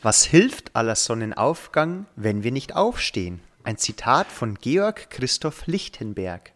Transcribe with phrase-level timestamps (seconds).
[0.00, 3.40] Was hilft aller Sonnenaufgang, wenn wir nicht aufstehen?
[3.64, 6.52] Ein Zitat von Georg Christoph Lichtenberg.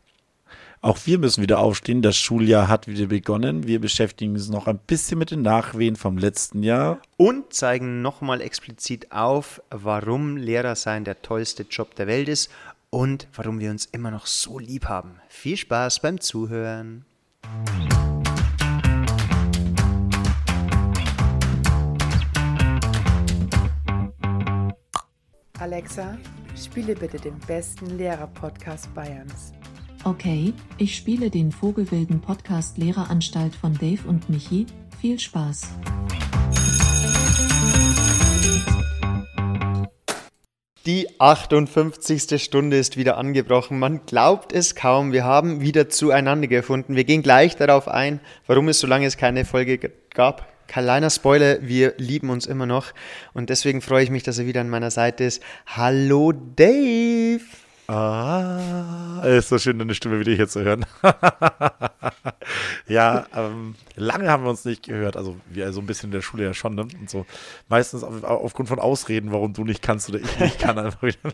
[0.80, 2.02] Auch wir müssen wieder aufstehen.
[2.02, 3.67] Das Schuljahr hat wieder begonnen.
[3.67, 7.00] Wir beschäftigen uns noch ein bisschen mit den Nachwehen vom letzten Jahr.
[7.17, 12.49] Und zeigen nochmal explizit auf, warum Lehrer sein der tollste Job der Welt ist
[12.91, 15.21] und warum wir uns immer noch so lieb haben.
[15.29, 17.05] Viel Spaß beim Zuhören.
[25.62, 26.18] Alexa,
[26.57, 29.52] spiele bitte den besten Lehrer-Podcast Bayerns.
[30.02, 34.66] Okay, ich spiele den Vogelwilden Podcast Lehreranstalt von Dave und Michi.
[35.00, 35.68] Viel Spaß.
[40.84, 42.42] Die 58.
[42.42, 43.78] Stunde ist wieder angebrochen.
[43.78, 45.12] Man glaubt es kaum.
[45.12, 46.96] Wir haben wieder zueinander gefunden.
[46.96, 48.18] Wir gehen gleich darauf ein,
[48.48, 49.78] warum es so lange es keine Folge
[50.10, 50.52] gab.
[50.66, 52.92] Kleiner Spoiler, wir lieben uns immer noch.
[53.32, 55.42] Und deswegen freue ich mich, dass er wieder an meiner Seite ist.
[55.66, 57.41] Hallo Dave!
[57.88, 60.86] Ah, ist so schön, deine Stimme wieder hier zu hören.
[62.86, 65.16] ja, ähm, lange haben wir uns nicht gehört.
[65.16, 66.83] Also, wir so ein bisschen in der Schule ja schon, ne?
[66.83, 67.27] Und so.
[67.69, 70.78] Meistens auf, aufgrund von Ausreden, warum du nicht kannst oder ich nicht kann.
[70.78, 71.19] Einfach wieder.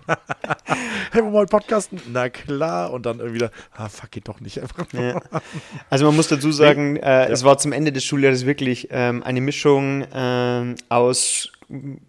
[1.13, 2.01] hey, wir wollen podcasten?
[2.13, 2.93] Na klar.
[2.93, 4.87] Und dann irgendwie, ah, fuck, geht doch nicht einfach.
[4.93, 5.21] Ja.
[5.91, 7.25] Also, man muss dazu sagen, äh, ja.
[7.27, 11.53] es war zum Ende des Schuljahres wirklich ähm, eine Mischung äh, aus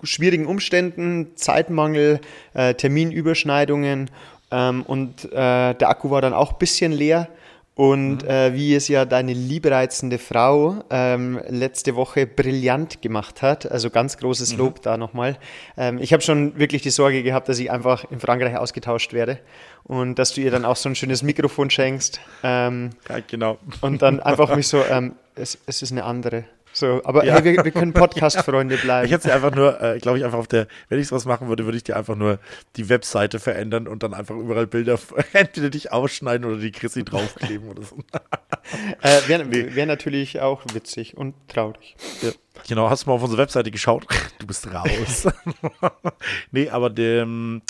[0.04, 2.22] schwierigen Umständen, Zeitmangel,
[2.54, 4.10] äh, Terminüberschneidungen
[4.52, 7.30] ähm, und äh, der Akku war dann auch ein bisschen leer.
[7.76, 8.30] Und mhm.
[8.30, 14.18] äh, wie es ja deine liebreizende Frau ähm, letzte Woche brillant gemacht hat, also ganz
[14.18, 14.58] großes mhm.
[14.58, 14.82] Lob mhm.
[14.82, 15.38] da nochmal.
[15.78, 19.40] Ähm, ich habe schon wirklich die Sorge gehabt, dass ich einfach in Frankreich ausgetauscht werde
[19.86, 22.20] und dass du ihr dann auch so ein schönes Mikrofon schenkst.
[22.44, 23.60] Ähm, ja, genau.
[23.80, 26.44] Und dann einfach mich so, ähm, es, es ist eine andere.
[26.72, 27.36] So, aber ja.
[27.36, 29.06] hey, wir, wir können Podcast-Freunde bleiben.
[29.06, 31.48] Ich hätte sie einfach nur, äh, glaube ich, einfach auf der, wenn ich sowas machen
[31.48, 32.40] würde, würde ich dir einfach nur
[32.76, 35.00] die Webseite verändern und dann einfach überall Bilder,
[35.34, 37.98] entweder dich ausschneiden oder die Chrissy draufkleben oder so.
[39.02, 39.76] äh, Wäre nee.
[39.76, 41.96] wär natürlich auch witzig und traurig.
[42.22, 42.32] Ja.
[42.68, 44.06] Genau, hast du mal auf unsere Webseite geschaut?
[44.40, 45.28] Du bist raus.
[46.52, 47.62] nee, aber dem,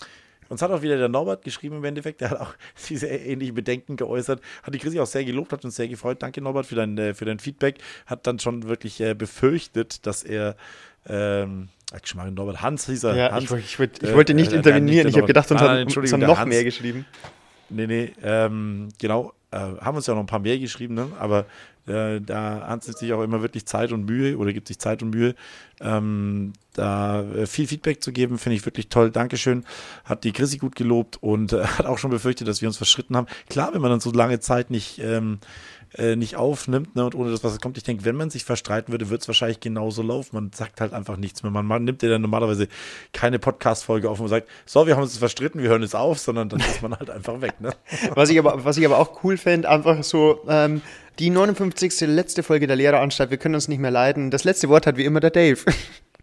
[0.49, 2.53] uns hat auch wieder der Norbert geschrieben im Endeffekt, der hat auch
[2.89, 6.21] diese ähnlichen Bedenken geäußert, hat die Chrissy auch sehr gelobt, hat uns sehr gefreut.
[6.21, 7.77] Danke Norbert für dein, äh, für dein Feedback.
[8.05, 10.55] Hat dann schon wirklich äh, befürchtet, dass er
[11.07, 11.69] ähm,
[12.03, 13.15] ich meine, Norbert Hans hieß er.
[13.15, 15.07] Ja, Hans, ich, ich, wollt, ich wollte nicht äh, intervenieren.
[15.07, 17.05] Ich habe gedacht, uns haben, uns haben noch Hans, mehr geschrieben.
[17.69, 19.33] Nee, nee, ähm, genau.
[19.51, 21.07] Äh, haben uns ja noch ein paar mehr geschrieben, ne?
[21.19, 21.45] aber
[21.89, 25.09] äh, da hat sich auch immer wirklich Zeit und Mühe oder gibt sich Zeit und
[25.09, 25.35] Mühe,
[25.81, 29.11] ähm, da äh, viel Feedback zu geben, finde ich wirklich toll.
[29.11, 29.65] Dankeschön.
[30.05, 33.17] Hat die Chrissy gut gelobt und äh, hat auch schon befürchtet, dass wir uns verschritten
[33.17, 33.27] haben.
[33.49, 35.39] Klar, wenn man dann so lange Zeit nicht ähm,
[35.97, 37.77] äh, nicht aufnimmt ne, und ohne das, was kommt.
[37.77, 40.35] Ich denke, wenn man sich verstreiten würde, wird es wahrscheinlich genauso laufen.
[40.35, 41.51] Man sagt halt einfach nichts mehr.
[41.51, 42.67] Man, man nimmt ja dann normalerweise
[43.11, 46.49] keine Podcast-Folge auf und sagt, so, wir haben uns verstritten, wir hören jetzt auf, sondern
[46.49, 47.59] dann ist man halt einfach weg.
[47.59, 47.71] Ne?
[48.13, 50.81] was, ich aber, was ich aber auch cool fände, einfach so, ähm,
[51.19, 52.01] die 59.
[52.01, 54.31] letzte Folge der Lehreranstalt, wir können uns nicht mehr leiden.
[54.31, 55.59] Das letzte Wort hat wie immer der Dave.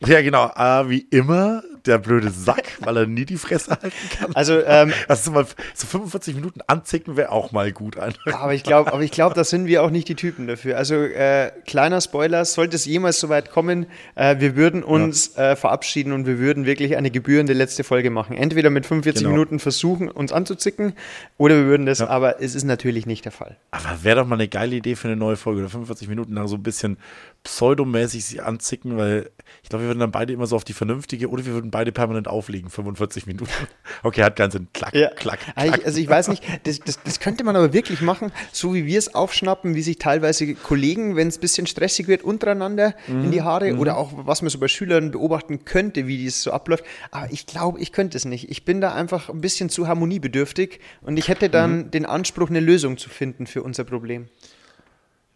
[0.07, 0.51] Ja, genau.
[0.55, 4.35] Äh, wie immer der blöde Sack, weil er nie die Fresse halten kann.
[4.35, 7.97] Also, ähm, also mal so 45 Minuten anzicken wäre auch mal gut.
[7.97, 10.77] Aber ich glaube, aber ich glaube, da sind wir auch nicht die Typen dafür.
[10.77, 15.53] Also äh, kleiner Spoiler: Sollte es jemals so weit kommen, äh, wir würden uns ja.
[15.53, 18.37] äh, verabschieden und wir würden wirklich eine gebührende letzte Folge machen.
[18.37, 19.33] Entweder mit 45 genau.
[19.33, 20.95] Minuten versuchen, uns anzuzicken,
[21.39, 22.01] oder wir würden das.
[22.01, 22.09] Ja.
[22.09, 23.57] Aber es ist natürlich nicht der Fall.
[23.71, 26.49] Aber wäre doch mal eine geile Idee für eine neue Folge oder 45 Minuten lang
[26.49, 26.99] so ein bisschen
[27.45, 29.31] pseudomäßig sie anzicken, weil
[29.67, 31.91] ich glaube, wir würden dann beide immer so auf die vernünftige oder wir würden beide
[31.91, 33.51] permanent auflegen, 45 Minuten.
[34.03, 35.09] Okay, hat ganz einen Klack, ja.
[35.09, 35.85] Klack, Klack.
[35.85, 38.99] Also ich weiß nicht, das, das, das, könnte man aber wirklich machen, so wie wir
[38.99, 43.25] es aufschnappen, wie sich teilweise Kollegen, wenn es ein bisschen stressig wird, untereinander mhm.
[43.25, 43.81] in die Haare mhm.
[43.81, 46.85] oder auch was man so bei Schülern beobachten könnte, wie das so abläuft.
[47.11, 48.51] Aber ich glaube, ich könnte es nicht.
[48.51, 51.91] Ich bin da einfach ein bisschen zu harmoniebedürftig und ich hätte dann mhm.
[51.91, 54.29] den Anspruch, eine Lösung zu finden für unser Problem.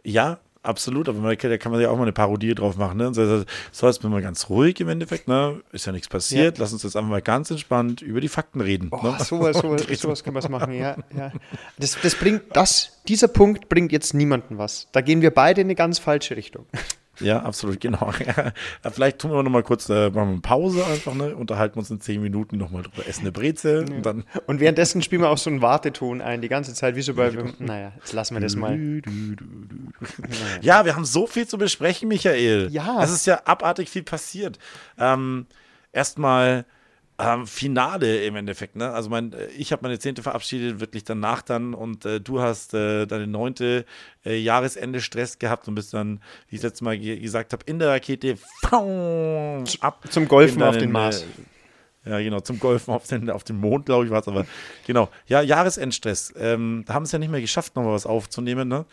[0.04, 2.98] Ja, Absolut, aber man, da kann man ja auch mal eine Parodie drauf machen.
[2.98, 3.14] Ne?
[3.14, 5.62] So, so jetzt bin mal ganz ruhig im Endeffekt, ne?
[5.72, 6.58] Ist ja nichts passiert.
[6.58, 6.62] Ja.
[6.62, 8.88] Lass uns jetzt einfach mal ganz entspannt über die Fakten reden.
[8.90, 9.16] Oh, ne?
[9.20, 10.96] sowas, sowas, sowas können wir machen, ja.
[11.16, 11.32] ja.
[11.78, 14.88] Das, das bringt, das, dieser Punkt bringt jetzt niemanden was.
[14.92, 16.66] Da gehen wir beide in eine ganz falsche Richtung.
[17.20, 18.12] Ja, absolut, genau.
[18.92, 21.34] Vielleicht tun wir noch mal kurz äh, machen wir eine Pause einfach, ne?
[21.36, 23.96] unterhalten uns in zehn Minuten noch mal drüber, essen eine Brezel ja.
[23.96, 24.24] und dann.
[24.46, 27.30] Und währenddessen spielen wir auch so einen Warteton ein, die ganze Zeit, wie so bei.
[27.58, 28.78] naja, jetzt lassen wir das mal.
[30.62, 32.68] Ja, wir haben so viel zu besprechen, Michael.
[32.70, 33.02] Ja.
[33.02, 34.58] Es ist ja abartig viel passiert.
[34.98, 35.46] Ähm,
[35.92, 36.66] Erstmal
[37.20, 38.76] ähm, Finale im Endeffekt.
[38.76, 38.90] Ne?
[38.90, 42.74] Also mein, äh, ich habe meine zehnte verabschiedet, wirklich danach dann und äh, du hast
[42.74, 43.84] äh, deine neunte
[44.24, 47.88] äh, Jahresende Stress gehabt und bist dann, wie ich letztes Mal gesagt habe, in der
[47.90, 48.38] Rakete
[49.80, 51.24] ab zum Golfen deinen, auf den Mars.
[52.04, 54.46] Ja, genau, zum Golfen auf den, auf den Mond, glaube ich, war es aber.
[54.86, 56.32] Genau, ja, Jahresendstress.
[56.38, 58.68] Ähm, da haben es ja nicht mehr geschafft, nochmal was aufzunehmen.
[58.68, 58.86] Ne?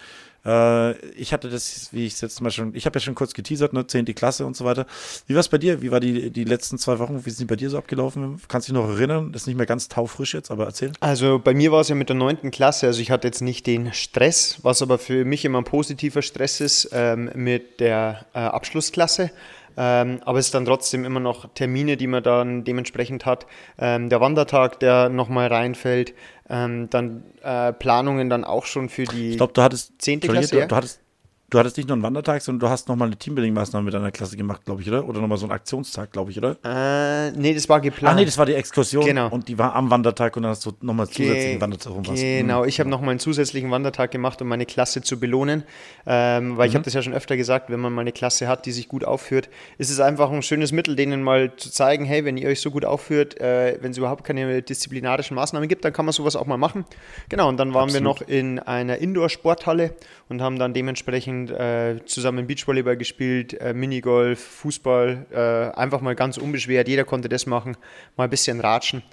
[0.45, 3.33] Äh, ich hatte das, wie ich es jetzt mal schon, ich habe ja schon kurz
[3.33, 4.05] geteasert, ne, 10.
[4.15, 4.85] Klasse und so weiter.
[5.25, 5.81] Wie war es bei dir?
[5.81, 7.25] Wie war die, die letzten zwei Wochen?
[7.25, 8.41] Wie sind die bei dir so abgelaufen?
[8.47, 9.31] Kannst du dich noch erinnern?
[9.31, 10.91] Das ist nicht mehr ganz taufrisch jetzt, aber erzähl.
[10.99, 12.51] Also bei mir war es ja mit der 9.
[12.51, 16.21] Klasse, also ich hatte jetzt nicht den Stress, was aber für mich immer ein positiver
[16.21, 19.31] Stress ist, ähm, mit der äh, Abschlussklasse.
[19.77, 23.45] Ähm, aber es ist dann trotzdem immer noch Termine, die man dann dementsprechend hat.
[23.77, 26.15] Ähm, der Wandertag, der nochmal reinfällt.
[26.49, 30.21] Ähm, dann äh, Planungen dann auch schon für die ich glaube, du hattest 10.
[30.21, 30.59] Klasse.
[30.61, 31.01] Du, du, hattest,
[31.49, 34.35] Du hattest nicht nur einen Wandertag, sondern du hast nochmal eine Teambuilding-Maßnahme mit deiner Klasse
[34.35, 35.07] gemacht, glaube ich, oder?
[35.07, 36.57] Oder nochmal so einen Aktionstag, glaube ich, oder?
[36.61, 38.13] Äh, nee, das war geplant.
[38.13, 39.05] Ah, nee, das war die Exkursion.
[39.05, 39.29] Genau.
[39.29, 41.93] Und die war am Wandertag und dann hast du nochmal zusätzlichen Ge Wandertag.
[42.03, 45.63] Genau, ich habe nochmal einen zusätzlichen Wandertag gemacht, um meine Klasse zu belohnen.
[46.05, 46.69] Ähm, weil mhm.
[46.69, 48.89] ich habe das ja schon öfter gesagt, wenn man mal eine Klasse hat, die sich
[48.89, 49.47] gut aufführt,
[49.77, 52.71] ist es einfach ein schönes Mittel, denen mal zu zeigen, hey, wenn ihr euch so
[52.71, 56.45] gut aufführt, äh, wenn es überhaupt keine disziplinarischen Maßnahmen gibt, dann kann man sowas auch
[56.45, 56.83] mal machen.
[57.29, 57.93] Genau, und dann waren Absolut.
[57.93, 59.93] wir noch in einer Indoor-Sporthalle
[60.29, 66.37] und haben dann dementsprechend äh, zusammen Beachvolleyball gespielt, äh, Minigolf, Fußball, äh, einfach mal ganz
[66.37, 66.87] unbeschwert.
[66.87, 67.77] Jeder konnte das machen,
[68.15, 69.03] mal ein bisschen ratschen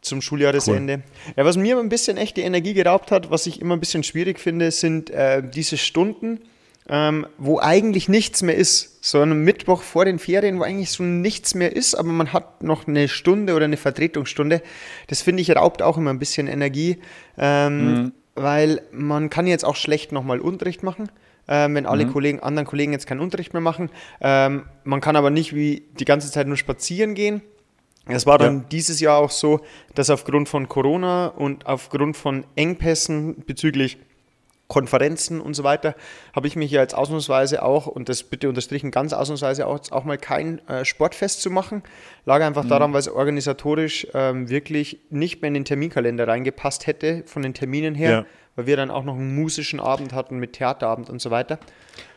[0.00, 0.94] zum Schuljahresende.
[0.94, 1.32] Cool.
[1.36, 4.02] Ja, was mir ein bisschen echt die Energie geraubt hat, was ich immer ein bisschen
[4.02, 6.40] schwierig finde, sind äh, diese Stunden,
[6.88, 9.04] ähm, wo eigentlich nichts mehr ist.
[9.04, 12.64] So ein Mittwoch vor den Ferien, wo eigentlich so nichts mehr ist, aber man hat
[12.64, 14.62] noch eine Stunde oder eine Vertretungsstunde.
[15.06, 16.98] Das finde ich raubt auch immer ein bisschen Energie.
[17.38, 21.10] Ähm, mhm weil man kann jetzt auch schlecht nochmal Unterricht machen,
[21.48, 22.12] ähm, wenn alle mhm.
[22.12, 23.90] Kollegen, anderen Kollegen jetzt keinen Unterricht mehr machen.
[24.20, 27.42] Ähm, man kann aber nicht wie die ganze Zeit nur spazieren gehen.
[28.06, 28.64] Es war dann ja.
[28.70, 29.60] dieses Jahr auch so,
[29.94, 33.98] dass aufgrund von Corona und aufgrund von Engpässen bezüglich
[34.72, 35.94] Konferenzen und so weiter,
[36.34, 40.04] habe ich mich ja jetzt ausnahmsweise auch, und das bitte unterstrichen ganz ausnahmsweise auch, auch
[40.04, 41.82] mal kein äh, Sportfest zu machen.
[42.24, 42.68] Lag einfach mhm.
[42.68, 47.52] daran, weil es organisatorisch ähm, wirklich nicht mehr in den Terminkalender reingepasst hätte, von den
[47.52, 48.26] Terminen her, ja.
[48.56, 51.58] weil wir dann auch noch einen musischen Abend hatten mit Theaterabend und so weiter.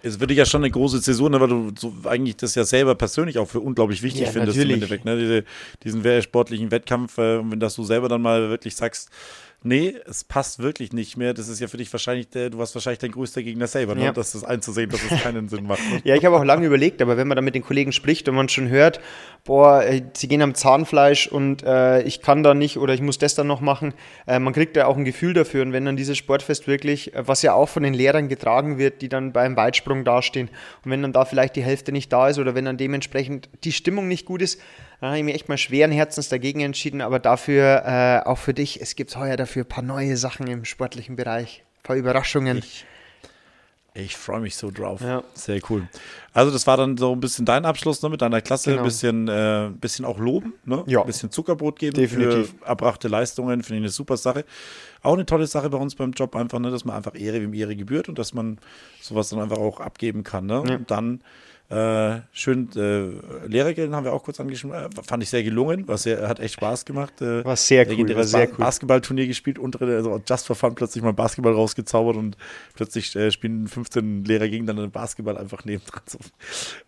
[0.02, 2.96] Es wird ja schon eine große Saison, ne, weil du so eigentlich das ja selber
[2.96, 4.78] persönlich auch für unglaublich wichtig ja, findest natürlich.
[4.78, 5.04] im Endeffekt.
[5.04, 5.18] Ne?
[5.18, 5.44] Diese,
[5.84, 9.10] diesen sportlichen Wettkampf, äh, wenn das du selber dann mal wirklich sagst,
[9.64, 11.34] nee, es passt wirklich nicht mehr.
[11.34, 14.06] Das ist ja für dich wahrscheinlich, der, du warst wahrscheinlich dein größter Gegner selber, ne?
[14.06, 14.12] Ja.
[14.12, 15.82] das ist einzusehen, dass es keinen Sinn macht.
[15.92, 16.02] Ne?
[16.04, 18.36] Ja, ich habe auch lange überlegt, aber wenn man dann mit den Kollegen spricht und
[18.36, 19.00] man schon hört,
[19.44, 23.18] boah, äh, sie gehen am Zahnfleisch und äh, ich kann da nicht oder ich muss
[23.18, 23.94] das dann noch machen,
[24.28, 25.64] äh, man kriegt ja auch ein Gefühl dafür.
[25.64, 29.02] Und wenn dann dieses Sportfest wirklich, äh, was ja auch von den Lehrern getragen wird,
[29.02, 30.50] die dann beim Weitsprung dastehen
[30.84, 33.72] und wenn dann da vielleicht die Hälfte nicht da ist oder wenn dann dementsprechend die
[33.72, 34.60] Stimmung nicht gut ist,
[35.06, 38.56] da habe ich mich echt mal schweren Herzens dagegen entschieden, aber dafür äh, auch für
[38.56, 42.58] dich, es gibt heuer dafür ein paar neue Sachen im sportlichen Bereich, ein paar Überraschungen.
[42.58, 42.86] Ich,
[43.94, 45.02] ich freue mich so drauf.
[45.02, 45.24] Ja.
[45.36, 45.88] Sehr cool.
[46.34, 48.82] Also das war dann so ein bisschen dein Abschluss ne, mit deiner Klasse, genau.
[48.82, 50.84] ein bisschen, äh, bisschen auch loben, ne?
[50.88, 51.02] ja.
[51.02, 52.56] ein bisschen Zuckerbrot geben Definitiv.
[52.60, 54.44] für erbrachte Leistungen, finde ich eine super Sache.
[55.04, 57.60] Auch eine tolle Sache bei uns beim Job einfach, ne, dass man einfach Ehre wie
[57.60, 58.58] Ehre gebührt und dass man
[59.02, 60.48] sowas dann einfach auch abgeben kann.
[60.48, 60.64] Ne?
[60.68, 60.76] Ja.
[60.78, 61.22] Und dann
[61.70, 64.76] äh, schön, äh, Lehrergeld haben wir auch kurz angeschrieben.
[64.76, 65.88] Äh, fand ich sehr gelungen.
[65.88, 67.22] War sehr, hat echt Spaß gemacht.
[67.22, 68.16] Äh, war sehr cool.
[68.16, 68.58] War sehr cool.
[68.58, 72.38] Basketballturnier gespielt, unter, also Just for Fun plötzlich mal Basketball rausgezaubert und
[72.76, 76.04] plötzlich äh, spielen 15 Lehrer gegen dann Basketball einfach nebendran.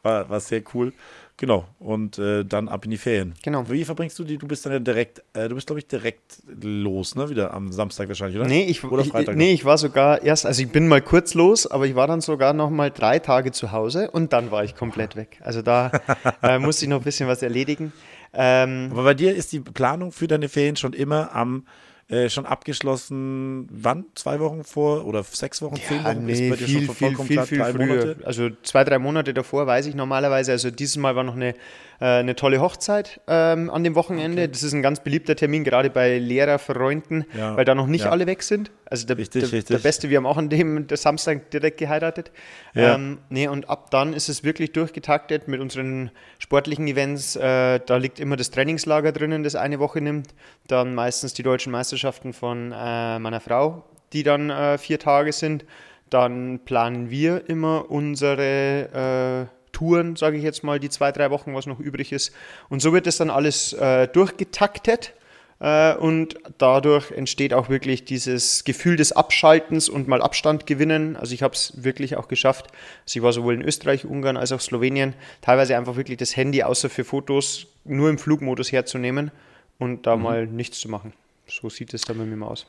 [0.04, 0.94] War, war sehr cool.
[1.40, 3.36] Genau, und äh, dann ab in die Ferien.
[3.44, 3.70] Genau.
[3.70, 4.40] Wie verbringst du die?
[4.40, 7.30] Du bist dann ja direkt, äh, du bist, glaube ich, direkt los, ne?
[7.30, 8.48] Wieder am Samstag wahrscheinlich, oder?
[8.48, 11.36] Nee, ich, oder Freitag ich, nee, ich war sogar erst, also ich bin mal kurz
[11.36, 14.64] los, aber ich war dann sogar noch mal drei Tage zu Hause und dann war
[14.64, 15.40] ich komplett weg.
[15.44, 15.92] Also da
[16.42, 17.94] äh, musste ich noch ein bisschen was erledigen.
[18.34, 21.68] Ähm, aber bei dir ist die Planung für deine Ferien schon immer am
[22.10, 24.06] äh, schon abgeschlossen, wann?
[24.16, 26.26] Zwei Wochen vor oder sechs Wochen, ja, zehn Wochen?
[26.26, 27.86] Nee, ist viel, viel, viel, viel, viel früher.
[27.86, 28.18] Monate?
[28.24, 30.54] Also zwei, drei Monate davor weiß ich normalerweise.
[30.54, 31.54] Also dieses Mal war noch eine
[32.00, 34.44] eine tolle Hochzeit ähm, an dem Wochenende.
[34.44, 34.52] Okay.
[34.52, 37.58] Das ist ein ganz beliebter Termin, gerade bei Lehrerfreunden, ja.
[37.58, 38.12] weil da noch nicht ja.
[38.12, 38.72] alle weg sind.
[38.86, 39.76] Also der, richtig, der, richtig.
[39.76, 42.32] der, Beste, wir haben auch an dem Samstag direkt geheiratet.
[42.74, 42.96] Ja.
[42.96, 47.36] Ähm, nee, und ab dann ist es wirklich durchgetaktet mit unseren sportlichen Events.
[47.36, 50.36] Äh, da liegt immer das Trainingslager drinnen, das eine Woche nimmt.
[50.68, 55.66] Dann meistens die deutschen Meisterschaften von äh, meiner Frau, die dann äh, vier Tage sind.
[56.10, 61.54] Dann planen wir immer unsere äh, Touren, sage ich jetzt mal, die zwei, drei Wochen,
[61.54, 62.32] was noch übrig ist.
[62.68, 65.14] Und so wird das dann alles äh, durchgetaktet.
[65.60, 71.16] Äh, und dadurch entsteht auch wirklich dieses Gefühl des Abschaltens und mal Abstand gewinnen.
[71.16, 72.72] Also ich habe es wirklich auch geschafft.
[73.06, 76.64] Also ich war sowohl in Österreich, Ungarn als auch Slowenien, teilweise einfach wirklich das Handy
[76.64, 79.30] außer für Fotos nur im Flugmodus herzunehmen
[79.78, 80.24] und da mhm.
[80.24, 81.14] mal nichts zu machen.
[81.46, 82.66] So sieht es dann bei mir mal aus.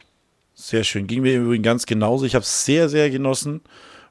[0.55, 1.07] Sehr schön.
[1.07, 2.27] Ging mir übrigens ganz genauso.
[2.27, 3.63] Ich habe es sehr, sehr genossen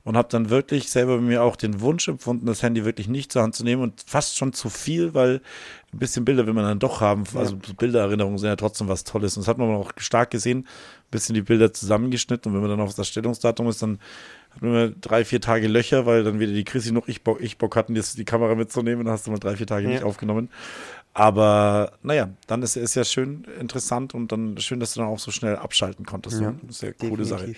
[0.07, 3.41] und habe dann wirklich selber mir auch den Wunsch empfunden, das Handy wirklich nicht zur
[3.41, 5.41] Hand zu nehmen und fast schon zu viel, weil
[5.93, 7.25] ein bisschen Bilder will man dann doch haben.
[7.35, 7.73] Also ja.
[7.77, 9.35] Bildererinnerungen sind ja trotzdem was Tolles.
[9.35, 12.77] Und das hat man auch stark gesehen, ein bisschen die Bilder zusammengeschnitten und wenn man
[12.77, 13.99] dann auf das Stellungsdatum ist, dann
[14.51, 17.41] hat man immer drei, vier Tage Löcher, weil dann wieder die Chrissy noch ich Bock,
[17.41, 19.89] ich Bock hatten, jetzt die Kamera mitzunehmen, dann hast du mal drei, vier Tage ja.
[19.89, 20.47] nicht aufgenommen.
[21.13, 25.19] Aber naja, dann ist es ja schön interessant und dann schön, dass du dann auch
[25.19, 26.39] so schnell abschalten konntest.
[26.39, 27.55] Ja, ist ja eine coole Sache.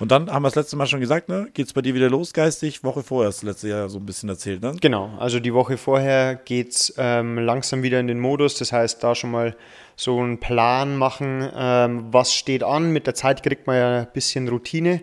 [0.00, 1.48] Und dann haben wir das letzte Mal schon gesagt, ne?
[1.52, 2.82] Geht es bei dir wieder los, geistig?
[2.82, 4.74] Woche vorher hast du letztes Jahr so ein bisschen erzählt, ne?
[4.80, 8.56] Genau, also die Woche vorher geht es ähm, langsam wieder in den Modus.
[8.56, 9.54] Das heißt, da schon mal
[9.96, 12.92] so einen Plan machen, ähm, was steht an.
[12.92, 15.02] Mit der Zeit kriegt man ja ein bisschen Routine.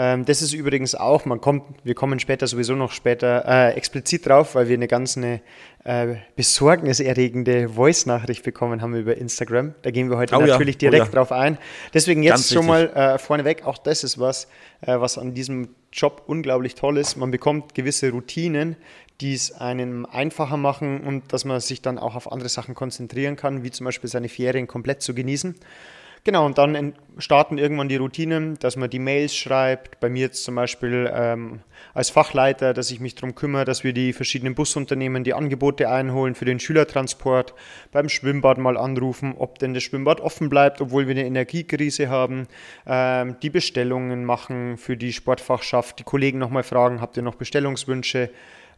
[0.00, 4.26] Ähm, das ist übrigens auch, man kommt, wir kommen später sowieso noch später äh, explizit
[4.26, 5.40] drauf, weil wir eine ganz eine
[5.82, 9.74] äh, besorgniserregende Voice-Nachricht bekommen haben über Instagram.
[9.82, 10.90] Da gehen wir heute oh, natürlich ja.
[10.90, 11.12] direkt oh, ja.
[11.14, 11.58] drauf ein.
[11.94, 14.46] Deswegen jetzt ganz schon mal äh, vorneweg, auch das ist was,
[14.82, 17.16] äh, was an diesem Job unglaublich toll ist.
[17.16, 18.76] Man bekommt gewisse Routinen,
[19.20, 23.34] die es einem einfacher machen und dass man sich dann auch auf andere Sachen konzentrieren
[23.34, 25.56] kann, wie zum Beispiel seine Ferien komplett zu genießen.
[26.24, 30.00] Genau, und dann starten irgendwann die Routinen, dass man die Mails schreibt.
[30.00, 31.60] Bei mir jetzt zum Beispiel ähm,
[31.94, 36.34] als Fachleiter, dass ich mich darum kümmere, dass wir die verschiedenen Busunternehmen die Angebote einholen
[36.34, 37.54] für den Schülertransport,
[37.92, 42.46] beim Schwimmbad mal anrufen, ob denn das Schwimmbad offen bleibt, obwohl wir eine Energiekrise haben,
[42.86, 48.30] ähm, die Bestellungen machen für die Sportfachschaft, die Kollegen nochmal fragen, habt ihr noch Bestellungswünsche?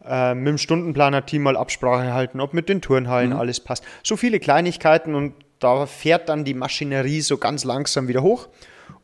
[0.03, 3.37] Äh, mit dem Stundenplaner-Team mal Absprache halten, ob mit den Turnhallen mhm.
[3.37, 3.85] alles passt.
[4.03, 8.49] So viele Kleinigkeiten und da fährt dann die Maschinerie so ganz langsam wieder hoch.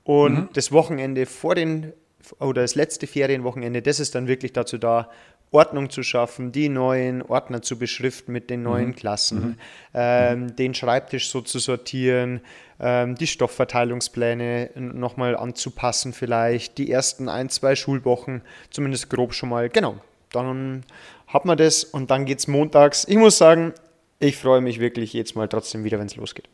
[0.02, 0.48] Und mhm.
[0.52, 1.92] das Wochenende vor den,
[2.40, 5.08] oder das letzte Ferienwochenende, das ist dann wirklich dazu da,
[5.52, 8.96] Ordnung zu schaffen, die neuen Ordner zu beschriften mit den neuen mhm.
[8.96, 9.56] Klassen, mhm.
[9.94, 12.40] Ähm, den Schreibtisch so zu sortieren,
[12.80, 19.68] ähm, die Stoffverteilungspläne nochmal anzupassen vielleicht, die ersten ein, zwei Schulwochen zumindest grob schon mal,
[19.68, 19.96] genau,
[20.32, 20.84] dann
[21.28, 23.06] hat man das und dann geht es montags.
[23.08, 23.72] Ich muss sagen,
[24.18, 26.48] ich freue mich wirklich jetzt mal trotzdem wieder, wenn es losgeht.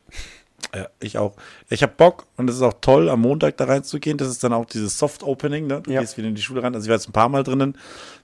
[0.74, 1.34] Ja, ich auch.
[1.68, 4.16] Ich habe Bock und es ist auch toll, am Montag da reinzugehen.
[4.16, 5.66] Das ist dann auch dieses Soft-Opening.
[5.66, 5.82] Ne?
[5.82, 6.00] Du ja.
[6.00, 6.74] gehst wieder in die Schule rein.
[6.74, 7.76] Also ich war jetzt ein paar Mal drinnen.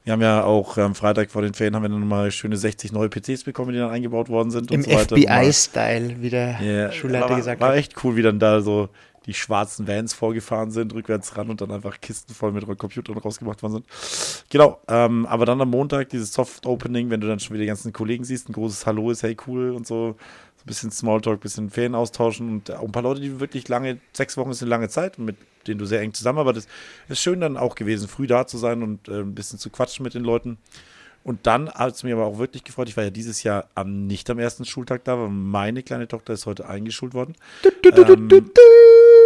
[0.05, 2.93] Wir haben ja auch am Freitag vor den Ferien haben wir dann mal schöne 60
[2.93, 4.71] neue PCs bekommen, die dann eingebaut worden sind.
[4.71, 7.69] Im so FBI-Style, wie der yeah, Schulleiter war, gesagt hat.
[7.69, 8.89] War echt cool, wie dann da so
[9.29, 13.63] die schwarzen Vans vorgefahren sind, rückwärts ran und dann einfach Kisten voll mit Computern rausgemacht
[13.63, 13.87] worden sind.
[14.49, 17.93] Genau, ähm, aber dann am Montag dieses Soft-Opening, wenn du dann schon wieder die ganzen
[17.93, 20.17] Kollegen siehst, ein großes Hallo ist, hey cool und so,
[20.57, 23.69] so ein bisschen Smalltalk, ein bisschen Ferien austauschen und auch ein paar Leute, die wirklich
[23.69, 26.67] lange, sechs Wochen ist eine lange Zeit, mit denen du sehr eng zusammenarbeitest.
[27.11, 30.05] Ist schön dann auch gewesen, früh da zu sein und äh, ein bisschen zu quatschen
[30.05, 30.57] mit den Leuten.
[31.23, 32.89] Und dann hat es mir aber auch wirklich gefreut.
[32.89, 36.33] Ich war ja dieses Jahr am, nicht am ersten Schultag da, weil meine kleine Tochter
[36.33, 37.35] ist heute eingeschult worden.
[37.83, 38.51] Du, du, du, ähm,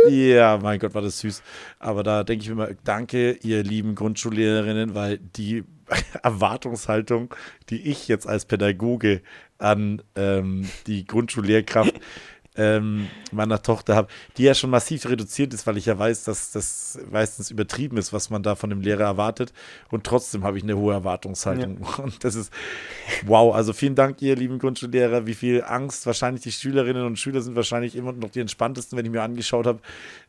[0.08, 1.42] ja, mein Gott, war das süß.
[1.78, 5.64] Aber da denke ich mir immer, danke, ihr lieben Grundschullehrerinnen, weil die
[6.22, 7.34] Erwartungshaltung,
[7.70, 9.22] die ich jetzt als Pädagoge
[9.58, 11.94] an ähm, die Grundschullehrkraft
[12.56, 16.52] ähm, meiner Tochter habe, die ja schon massiv reduziert ist, weil ich ja weiß, dass
[16.52, 19.52] das meistens übertrieben ist, was man da von dem Lehrer erwartet.
[19.90, 21.78] Und trotzdem habe ich eine hohe Erwartungshaltung.
[21.80, 22.04] Ja.
[22.04, 22.52] Und das ist
[23.24, 23.54] wow.
[23.54, 25.26] Also vielen Dank, ihr lieben Grundschullehrer.
[25.26, 29.06] Wie viel Angst wahrscheinlich die Schülerinnen und Schüler sind wahrscheinlich immer noch die entspanntesten, wenn
[29.06, 29.80] ich mir angeschaut habe,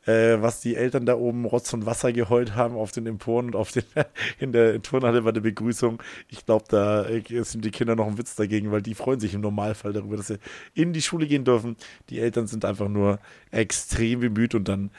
[0.06, 3.56] äh, was die Eltern da oben Rotz und Wasser geheult haben auf den Emporen und
[3.56, 3.84] auf den,
[4.40, 6.02] in der Turnhalle bei der Begrüßung.
[6.30, 9.34] Ich glaube, da äh, sind die Kinder noch ein Witz dagegen, weil die freuen sich
[9.34, 10.38] im Normalfall darüber, dass sie
[10.74, 11.76] in die Schule gehen dürfen.
[12.10, 13.20] Die Eltern sind einfach nur
[13.52, 14.92] extrem bemüht und dann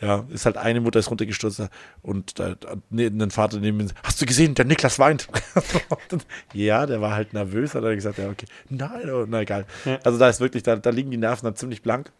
[0.00, 1.62] ja, ist halt eine Mutter ist runtergestürzt
[2.02, 2.56] und da,
[2.90, 5.28] ein Vater neben mir, hast du gesehen, der Niklas weint.
[6.52, 9.66] ja, der war halt nervös, hat er gesagt, ja, okay, nein, oh, na egal.
[9.84, 9.98] Ja.
[10.04, 12.10] Also da ist wirklich, da, da liegen die Nerven dann ziemlich blank.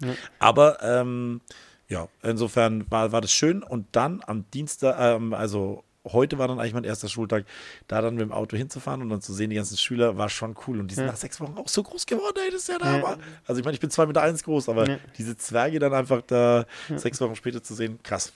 [0.00, 0.14] Ja.
[0.38, 1.40] Aber ähm,
[1.88, 3.62] ja, insofern war, war das schön.
[3.62, 7.44] Und dann am Dienstag, ähm, also heute war dann eigentlich mein erster Schultag,
[7.86, 10.56] da dann mit dem Auto hinzufahren und dann zu sehen, die ganzen Schüler, war schon
[10.66, 10.80] cool.
[10.80, 11.10] Und die sind ja.
[11.10, 12.98] nach sechs Wochen auch so groß geworden, ey, das ist ja da.
[12.98, 13.16] Ja.
[13.46, 14.98] Also ich meine, ich bin zwei Meter eins groß, aber ja.
[15.16, 18.32] diese Zwerge dann einfach da sechs Wochen später zu sehen, krass.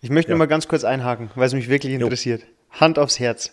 [0.00, 2.42] Ich möchte nur mal ganz kurz einhaken, weil es mich wirklich interessiert.
[2.42, 2.80] Jo.
[2.80, 3.52] Hand aufs Herz.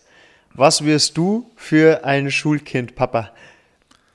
[0.54, 3.32] Was wirst du für ein Schulkind, Papa?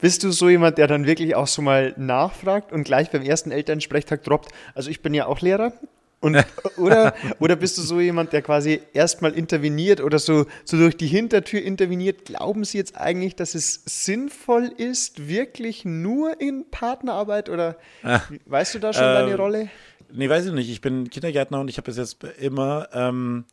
[0.01, 3.51] Bist du so jemand, der dann wirklich auch so mal nachfragt und gleich beim ersten
[3.51, 4.49] Elternsprechtag droppt?
[4.75, 5.75] Also ich bin ja auch Lehrer.
[6.21, 6.37] Und,
[6.77, 11.07] oder, oder bist du so jemand, der quasi erstmal interveniert oder so, so durch die
[11.07, 12.27] Hintertür interveniert?
[12.27, 18.75] Glauben Sie jetzt eigentlich, dass es sinnvoll ist, wirklich nur in Partnerarbeit oder ah, weißt
[18.75, 19.71] du da schon ähm, deine Rolle?
[20.13, 20.71] Nee, weiß ich nicht.
[20.71, 23.45] Ich bin Kindergärtner und ich habe bis jetzt immer, ähm,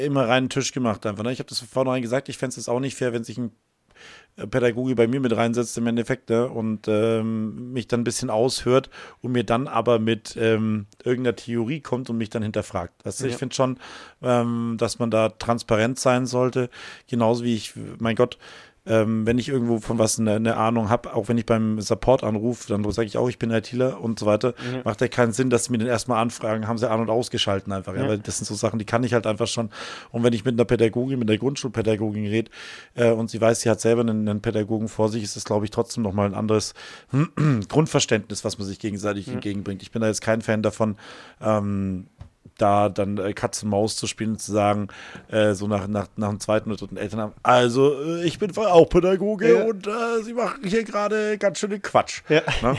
[0.00, 1.22] immer reinen Tisch gemacht einfach.
[1.22, 1.32] Ne?
[1.32, 3.52] Ich habe das vornherein gesagt, ich fände es auch nicht fair, wenn sich ein
[4.36, 6.48] Pädagoge bei mir mit reinsetzt im Endeffekt ne?
[6.48, 11.80] und ähm, mich dann ein bisschen aushört und mir dann aber mit ähm, irgendeiner Theorie
[11.80, 12.94] kommt und mich dann hinterfragt.
[13.04, 13.30] Also ja.
[13.30, 13.78] ich finde schon,
[14.22, 16.68] ähm, dass man da transparent sein sollte,
[17.08, 18.38] genauso wie ich, mein Gott,
[18.86, 22.22] ähm, wenn ich irgendwo von was eine, eine Ahnung habe, auch wenn ich beim Support
[22.22, 24.82] anrufe, dann sage ich auch, ich bin ITler und so weiter, mhm.
[24.84, 27.72] macht ja keinen Sinn, dass sie mir den erstmal anfragen, haben sie an- und ausgeschalten
[27.72, 27.94] einfach.
[27.94, 28.02] Ja.
[28.02, 29.70] Ja, weil das sind so Sachen, die kann ich halt einfach schon.
[30.10, 32.50] Und wenn ich mit einer Pädagogin, mit der Grundschulpädagogin rede
[32.94, 35.64] äh, und sie weiß, sie hat selber einen, einen Pädagogen vor sich, ist das, glaube
[35.64, 36.74] ich, trotzdem nochmal ein anderes
[37.68, 39.34] Grundverständnis, was man sich gegenseitig mhm.
[39.34, 39.82] entgegenbringt.
[39.82, 40.96] Ich bin da jetzt kein Fan davon,
[41.40, 42.06] ähm,
[42.58, 44.88] da dann äh, Katz und Maus zu spielen und zu sagen,
[45.30, 48.88] äh, so nach, nach, nach dem zweiten oder dritten Elternabend, also äh, ich bin auch
[48.88, 49.64] Pädagoge ja.
[49.64, 52.22] und äh, sie machen hier gerade ganz schön den Quatsch.
[52.28, 52.42] Ja.
[52.62, 52.76] Ne?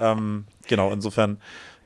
[0.00, 1.38] ähm, genau, insofern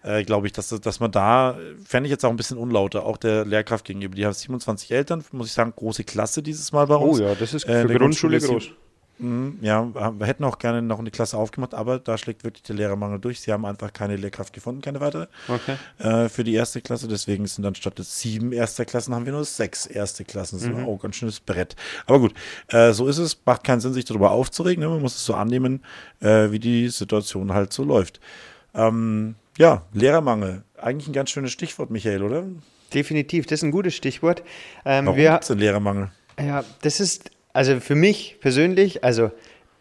[0.02, 3.16] äh, glaube ich, dass, dass man da, fände ich jetzt auch ein bisschen unlauter, auch
[3.16, 4.14] der Lehrkraft gegenüber.
[4.14, 7.20] Die haben 27 Eltern, muss ich sagen, große Klasse dieses Mal bei uns.
[7.20, 8.70] Oh ja, das ist äh, für Grundschule groß.
[9.18, 12.76] Mhm, ja, wir hätten auch gerne noch eine Klasse aufgemacht, aber da schlägt wirklich der
[12.76, 13.40] Lehrermangel durch.
[13.40, 15.76] Sie haben einfach keine Lehrkraft gefunden, keine weitere okay.
[15.98, 17.08] äh, für die erste Klasse.
[17.08, 20.56] Deswegen sind dann statt sieben erste Klassen haben wir nur sechs erste Klassen.
[20.56, 20.84] Das ist mhm.
[20.84, 21.76] auch ein ganz schönes Brett.
[22.06, 22.34] Aber gut,
[22.68, 23.38] äh, so ist es.
[23.46, 24.82] Macht keinen Sinn, sich darüber aufzuregen.
[24.82, 24.88] Ne?
[24.88, 25.82] Man muss es so annehmen,
[26.20, 28.20] äh, wie die Situation halt so läuft.
[28.74, 30.62] Ähm, ja, Lehrermangel.
[30.76, 32.44] Eigentlich ein ganz schönes Stichwort, Michael, oder?
[32.92, 34.42] Definitiv, das ist ein gutes Stichwort.
[34.84, 36.10] Ähm, Warum gibt es den Lehrermangel?
[36.38, 39.30] Ja, das ist also für mich persönlich, also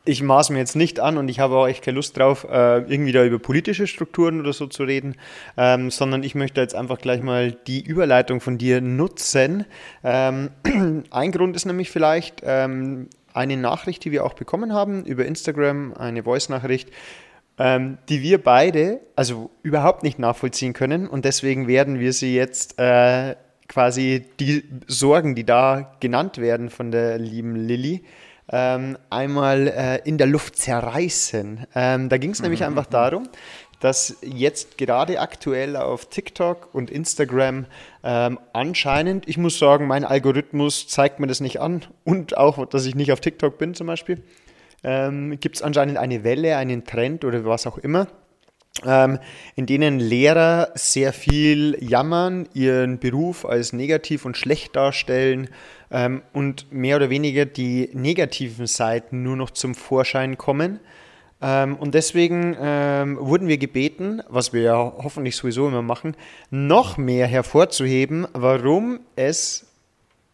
[0.05, 2.77] ich maß mir jetzt nicht an und ich habe auch echt keine Lust drauf, äh,
[2.77, 5.15] irgendwie da über politische Strukturen oder so zu reden,
[5.58, 9.65] ähm, sondern ich möchte jetzt einfach gleich mal die Überleitung von dir nutzen.
[10.05, 10.51] Ähm,
[11.12, 15.94] ein Grund ist nämlich vielleicht ähm, eine Nachricht, die wir auch bekommen haben über Instagram,
[15.96, 16.89] eine Voice-Nachricht,
[17.58, 23.36] die wir beide also überhaupt nicht nachvollziehen können und deswegen werden wir sie jetzt äh,
[23.75, 28.05] quasi die Sorgen, die da genannt werden von der lieben Lilly,
[28.50, 31.67] ähm, einmal äh, in der Luft zerreißen.
[31.75, 32.67] Ähm, da ging es nämlich mhm.
[32.67, 33.27] einfach darum,
[33.82, 37.65] dass jetzt gerade aktuell auf TikTok und Instagram
[38.01, 42.86] ähm, anscheinend, ich muss sagen, mein Algorithmus zeigt mir das nicht an und auch, dass
[42.86, 44.24] ich nicht auf TikTok bin zum Beispiel,
[44.86, 48.08] ähm, gibt es anscheinend eine Welle, einen Trend oder was auch immer,
[48.84, 49.20] ähm,
[49.55, 55.50] in denen Lehrer sehr viel jammern, ihren Beruf als negativ und schlecht darstellen
[55.92, 60.79] ähm, und mehr oder weniger die negativen Seiten nur noch zum Vorschein kommen.
[61.42, 66.16] Ähm, und deswegen ähm, wurden wir gebeten, was wir ja hoffentlich sowieso immer machen,
[66.50, 69.68] noch mehr hervorzuheben, warum es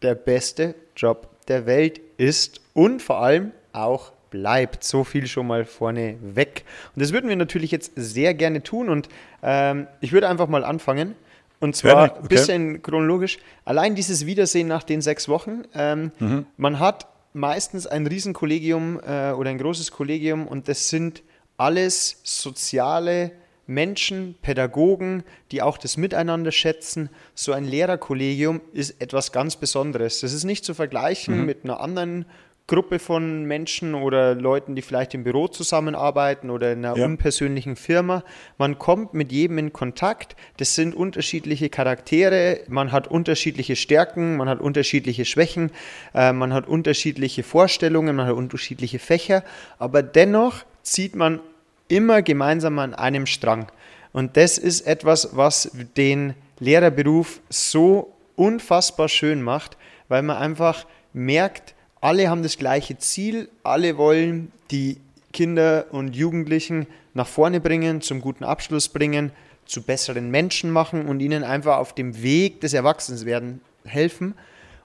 [0.01, 4.83] der beste Job der Welt ist und vor allem auch bleibt.
[4.83, 6.63] So viel schon mal vorne weg.
[6.95, 8.89] Und das würden wir natürlich jetzt sehr gerne tun.
[8.89, 9.09] Und
[9.43, 11.15] ähm, ich würde einfach mal anfangen.
[11.59, 12.27] Und zwar ein okay.
[12.27, 13.37] bisschen chronologisch.
[13.65, 15.61] Allein dieses Wiedersehen nach den sechs Wochen.
[15.75, 16.47] Ähm, mhm.
[16.57, 21.21] Man hat meistens ein Riesenkollegium äh, oder ein großes Kollegium und das sind
[21.57, 23.31] alles soziale
[23.67, 27.09] Menschen, Pädagogen, die auch das Miteinander schätzen.
[27.35, 30.19] So ein Lehrerkollegium ist etwas ganz Besonderes.
[30.19, 31.45] Das ist nicht zu vergleichen mhm.
[31.45, 32.25] mit einer anderen
[32.67, 37.05] Gruppe von Menschen oder Leuten, die vielleicht im Büro zusammenarbeiten oder in einer ja.
[37.05, 38.23] unpersönlichen Firma.
[38.57, 40.35] Man kommt mit jedem in Kontakt.
[40.57, 42.61] Das sind unterschiedliche Charaktere.
[42.67, 45.71] Man hat unterschiedliche Stärken, man hat unterschiedliche Schwächen,
[46.13, 49.43] äh, man hat unterschiedliche Vorstellungen, man hat unterschiedliche Fächer.
[49.77, 51.41] Aber dennoch zieht man
[51.89, 53.67] immer gemeinsam an einem Strang.
[54.13, 61.75] Und das ist etwas, was den Lehrerberuf so unfassbar schön macht, weil man einfach merkt,
[62.01, 64.97] alle haben das gleiche Ziel, alle wollen die
[65.31, 69.31] Kinder und Jugendlichen nach vorne bringen, zum guten Abschluss bringen,
[69.65, 74.33] zu besseren Menschen machen und ihnen einfach auf dem Weg des Erwachsenwerden helfen.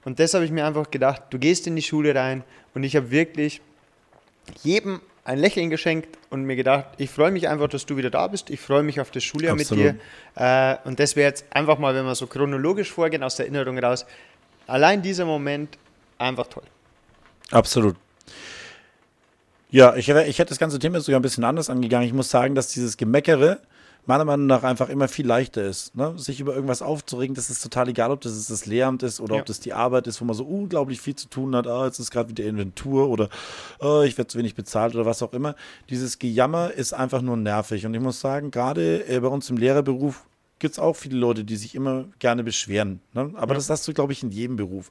[0.04, 2.94] Und das habe ich mir einfach gedacht, du gehst in die Schule rein und ich
[2.94, 3.60] habe wirklich
[4.62, 8.28] jedem ein Lächeln geschenkt und mir gedacht, ich freue mich einfach, dass du wieder da
[8.28, 8.48] bist.
[8.50, 9.84] Ich freue mich auf das Schuljahr Absolut.
[9.84, 10.00] mit dir.
[10.36, 13.78] Äh, und das wäre jetzt einfach mal, wenn wir so chronologisch vorgehen, aus der Erinnerung
[13.78, 14.06] raus,
[14.68, 15.76] allein dieser Moment
[16.18, 16.62] einfach toll.
[17.50, 17.96] Absolut.
[19.70, 22.06] Ja, ich, ich hätte das ganze Thema sogar ein bisschen anders angegangen.
[22.06, 23.60] Ich muss sagen, dass dieses Gemeckere
[24.06, 25.94] meiner Meinung nach einfach immer viel leichter ist.
[25.96, 26.16] Ne?
[26.16, 29.40] Sich über irgendwas aufzuregen, das ist total egal, ob das das Lehramt ist oder ja.
[29.40, 31.66] ob das die Arbeit ist, wo man so unglaublich viel zu tun hat.
[31.66, 33.28] Ah, jetzt ist gerade wieder Inventur oder
[33.80, 35.56] oh, ich werde zu wenig bezahlt oder was auch immer.
[35.90, 37.84] Dieses Gejammer ist einfach nur nervig.
[37.84, 40.24] Und ich muss sagen, gerade äh, bei uns im Lehrerberuf
[40.58, 43.00] gibt es auch viele Leute, die sich immer gerne beschweren.
[43.12, 43.32] Ne?
[43.34, 43.54] Aber ja.
[43.54, 44.90] das hast du, glaube ich, in jedem Beruf.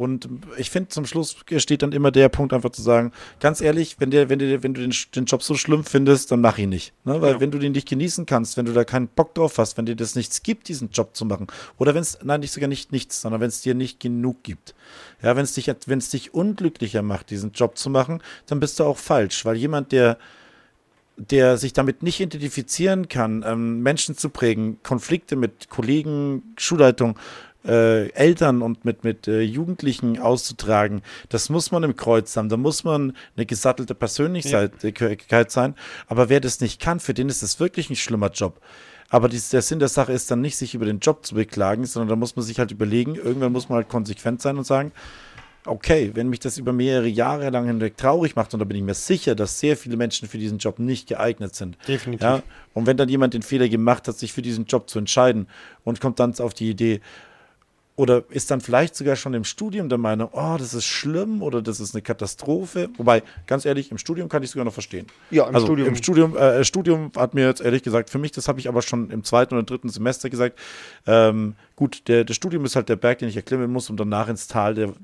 [0.00, 3.96] Und ich finde, zum Schluss steht dann immer der Punkt, einfach zu sagen, ganz ehrlich,
[3.98, 6.70] wenn, der, wenn, der, wenn du den, den Job so schlimm findest, dann mach ihn
[6.70, 6.94] nicht.
[7.04, 7.20] Ne?
[7.20, 7.40] Weil ja.
[7.40, 9.96] wenn du den nicht genießen kannst, wenn du da keinen Bock drauf hast, wenn dir
[9.96, 13.20] das nichts gibt, diesen Job zu machen, oder wenn es, nein, nicht sogar nicht nichts,
[13.20, 14.74] sondern wenn es dir nicht genug gibt.
[15.22, 18.80] Ja, wenn es dich, wenn es dich unglücklicher macht, diesen Job zu machen, dann bist
[18.80, 19.44] du auch falsch.
[19.44, 20.16] Weil jemand, der
[21.16, 27.18] der sich damit nicht identifizieren kann, ähm, Menschen zu prägen, Konflikte mit Kollegen, Schulleitung,
[27.64, 32.48] äh, Eltern und mit, mit äh, Jugendlichen auszutragen, das muss man im Kreuz haben.
[32.48, 35.48] Da muss man eine gesattelte Persönlichkeit ja.
[35.48, 35.74] sein.
[36.06, 38.60] Aber wer das nicht kann, für den ist das wirklich ein schlimmer Job.
[39.10, 41.84] Aber die, der Sinn der Sache ist dann nicht, sich über den Job zu beklagen,
[41.84, 44.92] sondern da muss man sich halt überlegen, irgendwann muss man halt konsequent sein und sagen,
[45.66, 48.82] okay, wenn mich das über mehrere Jahre lang hinweg traurig macht, und da bin ich
[48.82, 51.76] mir sicher, dass sehr viele Menschen für diesen Job nicht geeignet sind.
[51.86, 52.22] Definitiv.
[52.22, 52.42] Ja?
[52.72, 55.48] Und wenn dann jemand den Fehler gemacht hat, sich für diesen Job zu entscheiden
[55.84, 57.00] und kommt dann auf die Idee,
[57.96, 61.60] oder ist dann vielleicht sogar schon im Studium der Meinung, oh, das ist schlimm oder
[61.60, 62.88] das ist eine Katastrophe.
[62.96, 65.06] Wobei, ganz ehrlich, im Studium kann ich es sogar noch verstehen.
[65.30, 65.88] Ja, im also Studium.
[65.88, 68.80] Im Studium, äh, Studium hat mir jetzt ehrlich gesagt, für mich, das habe ich aber
[68.80, 70.58] schon im zweiten oder dritten Semester gesagt,
[71.06, 74.28] ähm, gut, der, das Studium ist halt der Berg, den ich erklimmen muss, um danach
[74.28, 74.94] ins Tal der,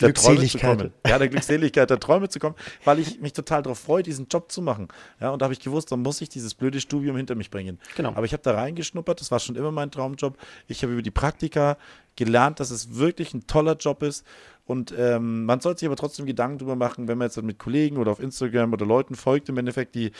[0.00, 0.92] der Träume zu kommen.
[1.06, 2.54] Ja, der Glückseligkeit der Träume zu kommen,
[2.84, 4.88] weil ich mich total darauf freue, diesen Job zu machen.
[5.20, 7.78] Ja, und da habe ich gewusst, dann muss ich dieses blöde Studium hinter mich bringen.
[7.96, 8.10] Genau.
[8.10, 10.36] Aber ich habe da reingeschnuppert, das war schon immer mein Traumjob.
[10.68, 11.76] Ich habe über die Praktika
[12.16, 14.24] gelernt, dass es wirklich ein toller Job ist.
[14.64, 17.98] Und ähm, man sollte sich aber trotzdem Gedanken darüber machen, wenn man jetzt mit Kollegen
[17.98, 20.10] oder auf Instagram oder Leuten folgt, im Endeffekt, die,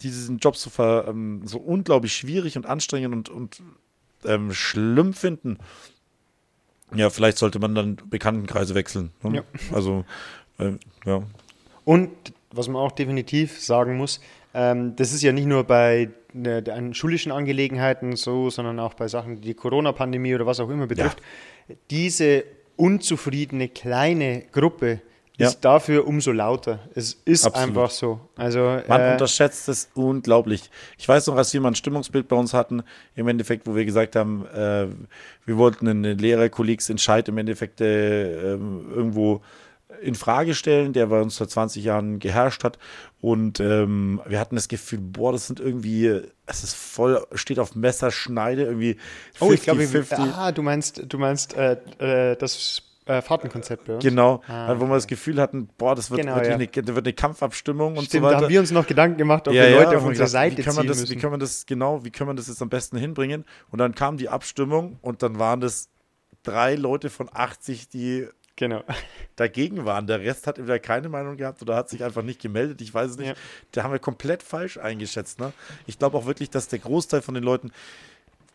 [0.00, 3.62] die diesen Job so, ver, ähm, so unglaublich schwierig und anstrengend und, und
[4.24, 5.58] ähm, schlimm finden
[6.94, 9.10] ja, vielleicht sollte man dann Bekanntenkreise wechseln.
[9.22, 9.36] Ne?
[9.36, 9.42] Ja.
[9.74, 10.04] Also,
[10.58, 10.72] äh,
[11.04, 11.22] ja.
[11.84, 12.10] Und
[12.52, 14.20] was man auch definitiv sagen muss,
[14.54, 19.08] ähm, das ist ja nicht nur bei ne, den schulischen Angelegenheiten so, sondern auch bei
[19.08, 21.20] Sachen, die Corona-Pandemie oder was auch immer betrifft.
[21.68, 21.74] Ja.
[21.90, 22.44] Diese
[22.76, 25.00] unzufriedene kleine Gruppe,
[25.40, 25.48] ja.
[25.48, 26.78] ist dafür umso lauter.
[26.94, 27.68] Es ist Absolut.
[27.68, 28.20] einfach so.
[28.36, 30.70] Also, man äh, unterschätzt es unglaublich.
[30.98, 32.82] Ich weiß noch, als wir mal ein Stimmungsbild bei uns hatten,
[33.14, 34.86] im Endeffekt, wo wir gesagt haben, äh,
[35.46, 39.42] wir wollten einen Lehrerkollegsentscheid im Endeffekt äh, irgendwo
[40.02, 42.78] in Frage stellen, der bei uns vor 20 Jahren geherrscht hat.
[43.20, 47.74] Und ähm, wir hatten das Gefühl, boah, das sind irgendwie, es ist voll, steht auf
[47.74, 48.96] Messerschneide, irgendwie
[49.34, 50.18] 50, oh, ich glaube, 50.
[50.18, 53.90] Ah, du meinst, du meinst äh, äh, das äh, Fahrtenkonzept.
[54.00, 56.82] Genau, ah, wo wir das Gefühl hatten, boah, das wird, genau, wirklich ja.
[56.82, 58.36] eine, wird eine Kampfabstimmung und Stimmt, so weiter.
[58.36, 60.58] Da haben wir uns noch Gedanken gemacht, ob ja, wir Leute ja, auf unsere Seite
[60.58, 62.68] wie können wir das, Wie können wir das, genau, wie können wir das jetzt am
[62.68, 63.44] besten hinbringen?
[63.70, 65.88] Und dann kam die Abstimmung und dann waren das
[66.42, 68.84] drei Leute von 80, die genau.
[69.36, 70.06] dagegen waren.
[70.06, 72.80] Der Rest hat entweder keine Meinung gehabt oder hat sich einfach nicht gemeldet.
[72.80, 73.28] Ich weiß es nicht.
[73.28, 73.34] Ja.
[73.72, 75.40] Da haben wir komplett falsch eingeschätzt.
[75.40, 75.52] Ne?
[75.86, 77.72] Ich glaube auch wirklich, dass der Großteil von den Leuten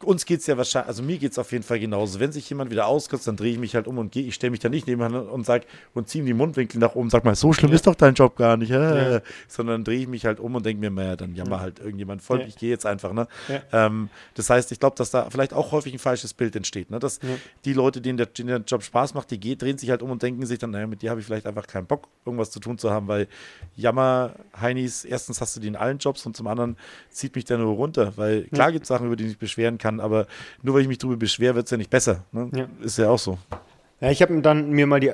[0.05, 2.19] uns geht es ja wahrscheinlich, also mir geht es auf jeden Fall genauso.
[2.19, 4.23] Wenn sich jemand wieder auskotzt, dann drehe ich mich halt um und gehe.
[4.23, 7.09] Ich stelle mich da nicht nebenan und sage und ziehe ihm die Mundwinkel nach oben,
[7.09, 7.75] sag mal, so schlimm ja.
[7.75, 8.69] ist doch dein Job gar nicht.
[8.69, 9.21] Ja.
[9.47, 12.41] Sondern drehe ich mich halt um und denke mir, naja, dann jammer halt irgendjemand voll,
[12.41, 13.13] ich gehe jetzt einfach.
[13.13, 13.27] Ne?
[13.71, 16.91] Ähm, das heißt, ich glaube, dass da vielleicht auch häufig ein falsches Bild entsteht.
[16.91, 16.99] Ne?
[16.99, 17.19] Dass
[17.65, 20.11] die Leute, denen der, denen der Job Spaß macht, die gehen, drehen sich halt um
[20.11, 22.59] und denken sich dann, naja, mit dir habe ich vielleicht einfach keinen Bock, irgendwas zu
[22.59, 23.27] tun zu haben, weil
[23.75, 26.77] Jammer, Heinis, erstens hast du die in allen Jobs und zum anderen
[27.09, 28.13] zieht mich der nur runter.
[28.15, 30.27] Weil klar gibt es Sachen, über die ich mich beschweren kann, aber
[30.61, 32.23] nur weil ich mich darüber beschwere, wird es ja nicht besser.
[32.31, 32.49] Ne?
[32.55, 32.67] Ja.
[32.81, 33.37] Ist ja auch so.
[34.01, 35.11] Ja, ich habe dann mir mal die,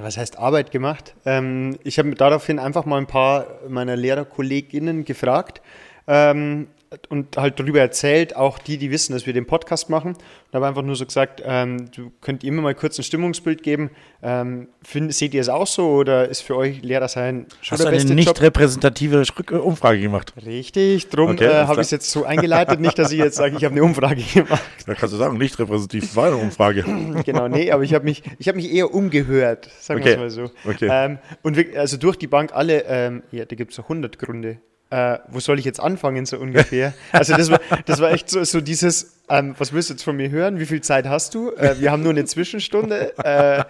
[0.00, 1.14] was heißt Arbeit gemacht.
[1.26, 5.60] Ähm, ich habe daraufhin einfach mal ein paar meiner Lehrerkolleginnen gefragt,
[6.06, 6.68] ähm,
[7.08, 10.12] und halt darüber erzählt, auch die, die wissen, dass wir den Podcast machen.
[10.14, 13.90] Und habe einfach nur so gesagt, ähm, du könnt immer mal kurz ein Stimmungsbild geben.
[14.22, 17.84] Ähm, find, seht ihr es auch so oder ist für euch Lehrer sein schon Hast
[17.84, 18.40] der beste eine nicht Job?
[18.40, 19.24] repräsentative
[19.62, 20.34] Umfrage gemacht?
[20.44, 23.56] Richtig, darum okay, äh, habe ich es jetzt so eingeleitet, nicht, dass ich jetzt sage,
[23.56, 24.62] ich habe eine Umfrage gemacht.
[24.86, 26.84] Da kannst du sagen, nicht repräsentativ war eine Umfrage.
[27.24, 30.18] genau, nee, aber ich habe mich, hab mich eher umgehört, sagen okay.
[30.18, 30.50] wir es mal so.
[30.68, 30.88] Okay.
[30.90, 34.18] Ähm, und wir, also durch die Bank alle, ähm, ja, da gibt es so 100
[34.18, 34.58] Gründe,
[34.92, 36.92] äh, wo soll ich jetzt anfangen, so ungefähr.
[37.12, 40.16] Also das war, das war echt so, so dieses, ähm, was willst du jetzt von
[40.16, 40.58] mir hören?
[40.58, 41.50] Wie viel Zeit hast du?
[41.52, 43.16] Äh, wir haben nur eine Zwischenstunde.
[43.24, 43.64] Äh,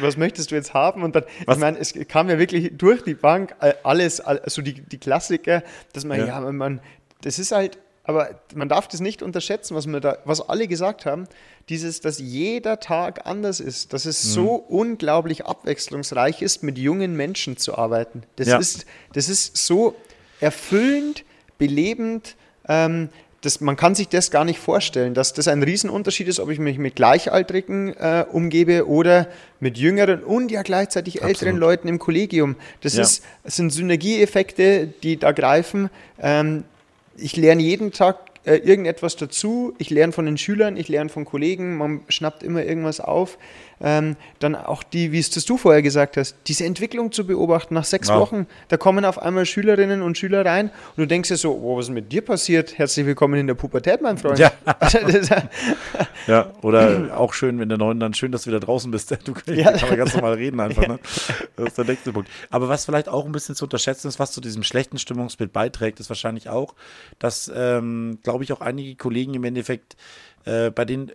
[0.00, 1.02] was möchtest du jetzt haben?
[1.02, 1.56] Und dann, was?
[1.56, 5.62] ich meine, es kam ja wirklich durch die Bank äh, alles, also die, die Klassiker,
[5.92, 6.80] dass man, ja, ja man,
[7.20, 11.04] das ist halt, aber man darf das nicht unterschätzen, was, man da, was alle gesagt
[11.04, 11.26] haben.
[11.68, 14.28] Dieses, dass jeder Tag anders ist, dass es mhm.
[14.30, 18.22] so unglaublich abwechslungsreich ist, mit jungen Menschen zu arbeiten.
[18.36, 18.58] Das, ja.
[18.58, 19.94] ist, das ist so
[20.44, 21.24] erfüllend,
[21.58, 22.36] belebend.
[22.68, 23.08] Ähm,
[23.40, 26.58] das, man kann sich das gar nicht vorstellen, dass das ein Riesenunterschied ist, ob ich
[26.58, 29.28] mich mit Gleichaltrigen äh, umgebe oder
[29.60, 31.30] mit jüngeren und ja gleichzeitig Absolut.
[31.30, 32.56] älteren Leuten im Kollegium.
[32.80, 33.02] Das, ja.
[33.02, 35.90] ist, das sind Synergieeffekte, die da greifen.
[36.20, 36.64] Ähm,
[37.16, 39.74] ich lerne jeden Tag äh, irgendetwas dazu.
[39.78, 43.38] Ich lerne von den Schülern, ich lerne von Kollegen, man schnappt immer irgendwas auf.
[43.86, 47.74] Ähm, dann auch die, wie es das du vorher gesagt hast, diese Entwicklung zu beobachten
[47.74, 48.18] nach sechs ja.
[48.18, 48.46] Wochen.
[48.68, 51.86] Da kommen auf einmal Schülerinnen und Schüler rein und du denkst dir so, oh, was
[51.86, 52.78] ist mit dir passiert?
[52.78, 54.38] Herzlich willkommen in der Pubertät, mein Freund.
[54.38, 54.52] Ja,
[56.26, 59.14] ja oder auch schön, wenn der Neuen dann schön, dass du wieder draußen bist.
[59.24, 59.72] Du ja.
[59.72, 60.86] kann man ganz normal reden einfach.
[60.86, 60.98] Ne?
[61.56, 62.30] Das ist der nächste Punkt.
[62.50, 66.00] Aber was vielleicht auch ein bisschen zu unterschätzen ist, was zu diesem schlechten Stimmungsbild beiträgt,
[66.00, 66.74] ist wahrscheinlich auch,
[67.18, 69.96] dass, ähm, glaube ich, auch einige Kollegen im Endeffekt,
[70.46, 71.12] äh, bei denen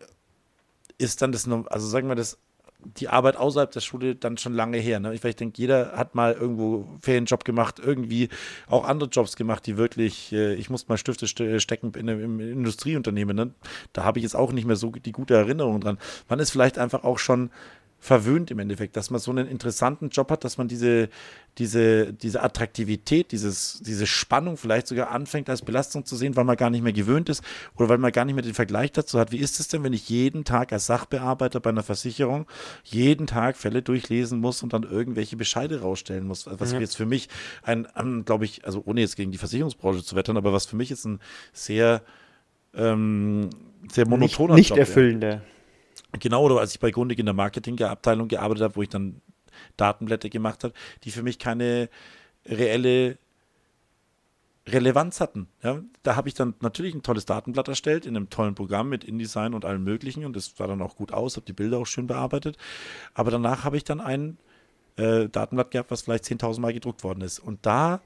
[1.00, 2.38] ist dann das, also sagen wir das
[2.82, 5.00] die Arbeit außerhalb der Schule dann schon lange her.
[5.00, 5.14] Ne?
[5.14, 8.30] Ich, ich denke, jeder hat mal irgendwo Ferienjob gemacht, irgendwie
[8.68, 11.28] auch andere Jobs gemacht, die wirklich, äh, ich muss mal Stifte
[11.60, 13.36] stecken in einem Industrieunternehmen.
[13.36, 13.54] Ne?
[13.92, 15.98] Da habe ich jetzt auch nicht mehr so die gute Erinnerung dran.
[16.30, 17.52] Man ist vielleicht einfach auch schon
[18.00, 21.10] verwöhnt im Endeffekt, dass man so einen interessanten Job hat, dass man diese,
[21.58, 26.56] diese, diese Attraktivität, dieses, diese Spannung vielleicht sogar anfängt als Belastung zu sehen, weil man
[26.56, 27.44] gar nicht mehr gewöhnt ist
[27.76, 29.34] oder weil man gar nicht mehr den Vergleich dazu hat.
[29.34, 32.48] Wie ist es denn, wenn ich jeden Tag als Sachbearbeiter bei einer Versicherung
[32.86, 36.48] jeden Tag Fälle durchlesen muss und dann irgendwelche Bescheide rausstellen muss?
[36.50, 36.80] Was ja.
[36.80, 37.28] jetzt für mich
[37.64, 40.78] ein, um, glaube ich, also ohne jetzt gegen die Versicherungsbranche zu wettern, aber was für
[40.78, 41.20] mich jetzt ein
[41.52, 42.02] sehr,
[42.74, 43.50] ähm,
[43.92, 45.42] sehr monotoner nicht, nicht Job erfüllender.
[46.14, 49.22] Genau, oder als ich bei Grundig in der Marketingabteilung gearbeitet habe, wo ich dann
[49.78, 51.90] Datenblätter gemacht habe, die für mich keine
[52.46, 53.18] reelle
[54.68, 55.48] Relevanz hatten.
[55.64, 59.04] Ja, da habe ich dann natürlich ein tolles Datenblatt erstellt in einem tollen Programm mit
[59.04, 61.88] InDesign und allem Möglichen und das sah dann auch gut aus, habe die Bilder auch
[61.88, 62.58] schön bearbeitet.
[63.14, 64.38] Aber danach habe ich dann ein
[64.98, 67.40] äh, Datenblatt gehabt, was vielleicht 10.000 Mal gedruckt worden ist.
[67.40, 68.02] Und da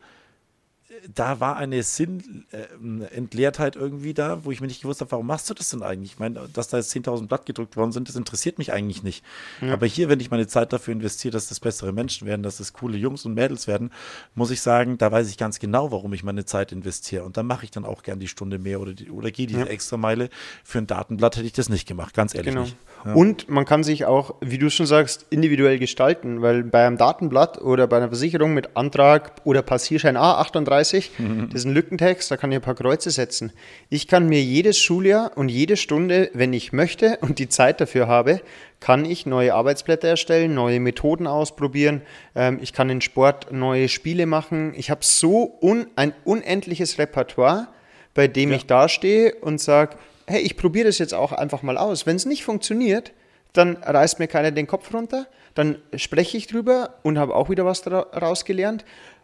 [1.14, 5.50] da war eine Sinnentleertheit äh, irgendwie da, wo ich mir nicht gewusst habe, warum machst
[5.50, 6.14] du das denn eigentlich?
[6.14, 9.24] Ich meine, dass da jetzt 10.000 Blatt gedrückt worden sind, das interessiert mich eigentlich nicht.
[9.62, 9.74] Ja.
[9.74, 12.74] Aber hier, wenn ich meine Zeit dafür investiere, dass das bessere Menschen werden, dass das
[12.74, 13.92] coole Jungs und Mädels werden,
[14.36, 17.24] muss ich sagen, da weiß ich ganz genau, warum ich meine Zeit investiere.
[17.24, 19.62] Und da mache ich dann auch gern die Stunde mehr oder, die, oder gehe diese
[19.62, 19.66] ja.
[19.66, 20.30] extra Meile.
[20.64, 22.64] Für ein Datenblatt hätte ich das nicht gemacht, ganz ehrlich genau.
[22.64, 22.78] nicht.
[23.06, 23.14] Ja.
[23.14, 27.62] Und man kann sich auch, wie du schon sagst, individuell gestalten, weil bei einem Datenblatt
[27.62, 30.83] oder bei einer Versicherung mit Antrag oder Passierschein A38,
[31.18, 31.50] mhm.
[31.50, 33.52] das ist ein Lückentext, da kann ich ein paar Kreuze setzen.
[33.90, 38.08] Ich kann mir jedes Schuljahr und jede Stunde, wenn ich möchte und die Zeit dafür
[38.08, 38.42] habe,
[38.80, 42.02] kann ich neue Arbeitsblätter erstellen, neue Methoden ausprobieren.
[42.36, 44.74] Ähm, ich kann in Sport neue Spiele machen.
[44.76, 47.68] Ich habe so un ein unendliches Repertoire,
[48.14, 48.58] bei dem ja.
[48.58, 52.06] ich dastehe und sage, hey, ich probiere das jetzt auch einfach mal aus.
[52.06, 53.14] Wenn es nicht funktioniert,
[53.54, 57.66] dann reißt mir keiner den Kopf runter, dann spreche ich drüber und habe auch wieder
[57.66, 58.84] was daraus gelernt.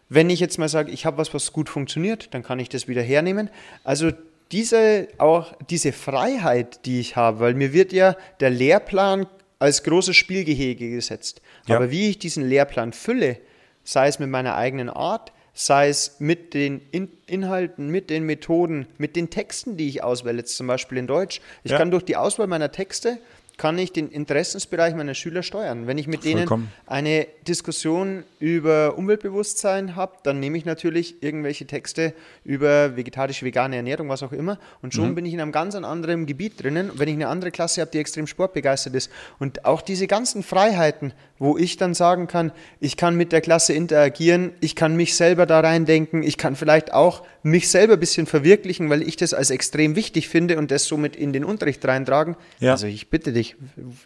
[0.09, 2.87] Wenn ich jetzt mal sage, ich habe was, was gut funktioniert, dann kann ich das
[2.87, 3.49] wieder hernehmen.
[3.83, 4.11] Also
[4.51, 9.27] diese, auch diese Freiheit, die ich habe, weil mir wird ja der Lehrplan
[9.59, 11.41] als großes Spielgehege gesetzt.
[11.67, 11.75] Ja.
[11.75, 13.37] Aber wie ich diesen Lehrplan fülle,
[13.83, 18.87] sei es mit meiner eigenen Art, sei es mit den In Inhalten, mit den Methoden,
[18.97, 21.41] mit den Texten, die ich auswähle, jetzt zum Beispiel in Deutsch.
[21.63, 21.77] Ich ja.
[21.77, 23.19] kann durch die Auswahl meiner Texte
[23.59, 25.85] kann ich den Interessensbereich meiner Schüler steuern.
[25.85, 26.63] Wenn ich mit Vollkommen.
[26.63, 33.75] denen eine Diskussion über Umweltbewusstsein habe, dann nehme ich natürlich irgendwelche Texte über vegetarische, vegane
[33.75, 35.15] Ernährung, was auch immer, und schon mhm.
[35.15, 36.89] bin ich in einem ganz anderen Gebiet drinnen.
[36.95, 41.13] Wenn ich eine andere Klasse habe, die extrem sportbegeistert ist und auch diese ganzen Freiheiten,
[41.37, 45.45] wo ich dann sagen kann, ich kann mit der Klasse interagieren, ich kann mich selber
[45.45, 49.49] da reindenken, ich kann vielleicht auch mich selber ein bisschen verwirklichen, weil ich das als
[49.49, 52.35] extrem wichtig finde und das somit in den Unterricht reintragen.
[52.59, 52.71] Ja.
[52.71, 53.48] Also ich bitte dich,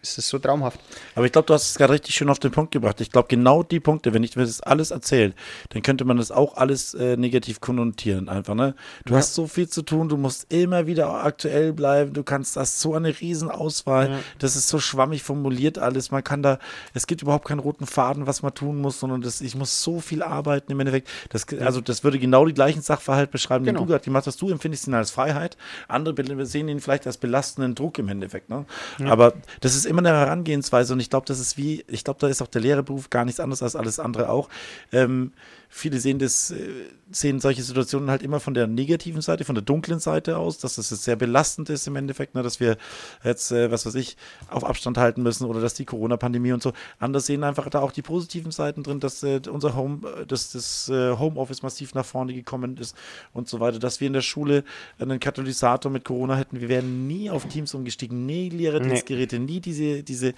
[0.02, 0.80] es ist so traumhaft.
[1.16, 3.00] Aber ich glaube, du hast es gerade richtig schön auf den Punkt gebracht.
[3.02, 5.34] Ich glaube, genau die Punkte, wenn ich mir das alles erzähle,
[5.70, 8.56] dann könnte man das auch alles äh, negativ konnotieren einfach.
[8.56, 8.76] Ne?
[9.06, 9.20] Du ja.
[9.20, 12.94] hast so viel zu tun, du musst immer wieder aktuell bleiben, du kannst, hast so
[12.94, 14.20] eine Riesenauswahl, ja.
[14.40, 16.60] das ist so schwammig formuliert alles, man kann da,
[16.94, 20.00] es gibt überhaupt keinen roten Faden, was man tun muss, sondern das, ich muss so
[20.00, 21.10] viel arbeiten im Endeffekt.
[21.30, 23.80] Das, also das würde genau die gleichen Sachverhalte beschreiben, genau.
[23.80, 24.42] den du gerade gemacht hast.
[24.42, 26.14] Du empfindest ihn als Freiheit, andere
[26.46, 28.50] sehen ihn vielleicht als belastenden Druck im Endeffekt.
[28.50, 28.66] Ne?
[29.00, 29.08] Ja.
[29.08, 32.28] Aber das ist immer eine Herangehensweise und ich glaube, das ist wie, ich glaube, da
[32.28, 34.50] ist auch der Lehrerberuf gar nichts anderes als alles andere auch.
[34.92, 35.34] Ähm,
[35.76, 36.70] viele sehen das, äh,
[37.10, 40.76] sehen solche Situationen halt immer von der negativen Seite, von der dunklen Seite aus, dass
[40.76, 42.78] das sehr belastend ist im Endeffekt, ne, dass wir
[43.24, 44.16] jetzt, äh, was weiß ich,
[44.50, 46.74] auf Abstand halten müssen oder dass die Corona-Pandemie und so.
[47.00, 50.90] Anders sehen einfach da auch die positiven Seiten drin, dass äh, unser Home, dass das
[50.90, 52.96] Homeoffice massiv nach vorne gekommen ist
[53.34, 54.64] und so weiter, dass wir in der Schule
[55.00, 56.62] einen Katalysator mit Corona hätten.
[56.62, 59.54] Wir wären nie auf Teams umgestiegen, nie Lehrerdienstgeräte, nee.
[59.54, 60.34] nie diese, diese,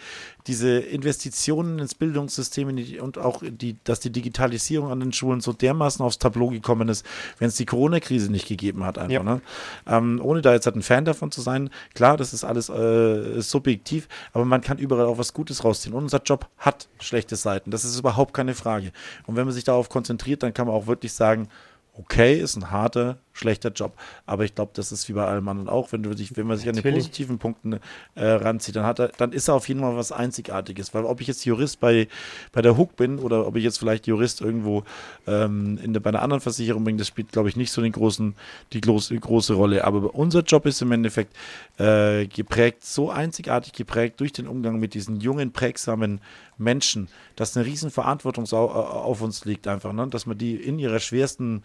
[0.47, 2.69] diese Investitionen ins Bildungssystem
[3.01, 6.87] und auch die, dass die Digitalisierung an den Schulen Schulen so dermaßen aufs Tableau gekommen
[6.87, 7.05] ist,
[7.39, 9.11] wenn es die Corona-Krise nicht gegeben hat, einfach.
[9.11, 9.23] Ja.
[9.23, 9.41] Ne?
[9.87, 13.41] Ähm, ohne da jetzt halt ein Fan davon zu sein, klar, das ist alles äh,
[13.41, 15.95] subjektiv, aber man kann überall auch was Gutes rausziehen.
[15.95, 18.91] Und unser Job hat schlechte Seiten, das ist überhaupt keine Frage.
[19.25, 21.47] Und wenn man sich darauf konzentriert, dann kann man auch wirklich sagen,
[21.93, 23.93] okay, ist ein harter schlechter Job.
[24.25, 26.57] Aber ich glaube, das ist wie bei allem anderen auch, wenn, du dich, wenn man
[26.57, 27.05] sich an den Natürlich.
[27.05, 27.79] positiven Punkten
[28.15, 30.93] äh, ranzieht, dann, hat er, dann ist er auf jeden Fall was Einzigartiges.
[30.93, 32.07] Weil ob ich jetzt Jurist bei,
[32.53, 34.83] bei der Hook bin oder ob ich jetzt vielleicht Jurist irgendwo
[35.27, 38.35] ähm, in bei einer anderen Versicherung bin, das spielt, glaube ich, nicht so den großen,
[38.73, 39.83] die große, große Rolle.
[39.83, 41.35] Aber unser Job ist im Endeffekt
[41.77, 46.21] äh, geprägt, so einzigartig geprägt durch den Umgang mit diesen jungen, prägsamen
[46.57, 50.07] Menschen, dass eine riesen Verantwortung sau- auf uns liegt einfach, ne?
[50.07, 51.63] dass man die in ihrer schwersten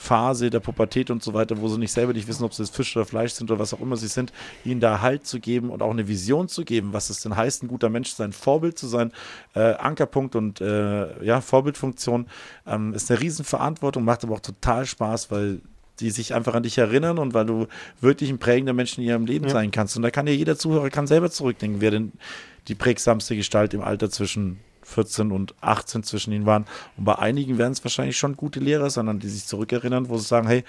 [0.00, 2.74] Phase der Pubertät und so weiter, wo sie nicht selber nicht wissen, ob sie jetzt
[2.74, 4.32] Fisch oder Fleisch sind oder was auch immer sie sind,
[4.64, 7.64] ihnen da Halt zu geben und auch eine Vision zu geben, was es denn heißt,
[7.64, 9.12] ein guter Mensch zu sein, Vorbild zu sein,
[9.54, 12.26] äh, Ankerpunkt und äh, ja, Vorbildfunktion,
[12.66, 15.60] ähm, ist eine Riesenverantwortung, macht aber auch total Spaß, weil
[15.98, 17.66] die sich einfach an dich erinnern und weil du
[18.00, 19.50] wirklich ein prägender Mensch in ihrem Leben Ja.
[19.50, 19.96] sein kannst.
[19.96, 22.12] Und da kann ja jeder Zuhörer kann selber zurückdenken, wer denn
[22.68, 26.64] die prägsamste Gestalt im Alter zwischen 14 und 18 zwischen ihnen waren.
[26.96, 30.18] Und bei einigen werden es wahrscheinlich schon gute Lehrer sein, an die sich zurückerinnern, wo
[30.18, 30.64] sie sagen, hey,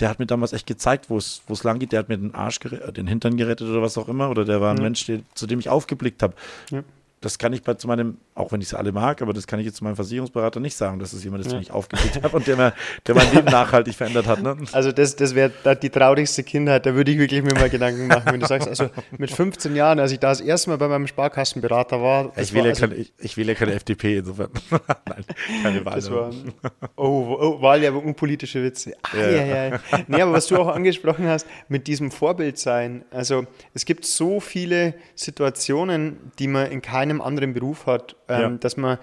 [0.00, 2.60] der hat mir damals echt gezeigt, wo es lang geht, der hat mir den Arsch
[2.60, 4.82] gerettet, den Hintern gerettet oder was auch immer, oder der war ein Ja.
[4.84, 6.34] Mensch, der, zu dem ich aufgeblickt habe.
[6.70, 6.82] Ja.
[7.20, 9.60] Das kann ich bei zu meinem, auch wenn ich sie alle mag, aber das kann
[9.60, 10.98] ich jetzt zu meinem Versicherungsberater nicht sagen.
[10.98, 11.60] Das ist jemand, den Ja.
[11.60, 12.72] ich aufgeblickt habe und der, mir,
[13.06, 14.42] der mein Leben nachhaltig verändert hat.
[14.42, 14.56] Ne?
[14.72, 18.32] Also das, das wäre die traurigste Kindheit, da würde ich wirklich mir mal Gedanken machen,
[18.32, 21.06] wenn du sagst, also mit 15 Jahren, als ich da das erste Mal bei meinem
[21.06, 24.50] Sparkassenberater war, Ich wähle, war, ja also, keine, ich, ich ja keine FDP, insofern.
[25.08, 25.24] Nein,
[25.62, 25.94] keine Wahl.
[25.94, 26.30] das war,
[26.96, 28.94] oh, oh Wahlwerbung und politische Witze.
[29.14, 29.66] Ja, ja, ja.
[29.68, 29.80] ja.
[30.08, 34.40] Nee, aber was du auch angesprochen hast, mit diesem Vorbild sein, also es gibt so
[34.40, 38.48] viele Situationen, die man in keinem anderen Beruf hat, ähm, Ja.
[38.60, 38.98] dass man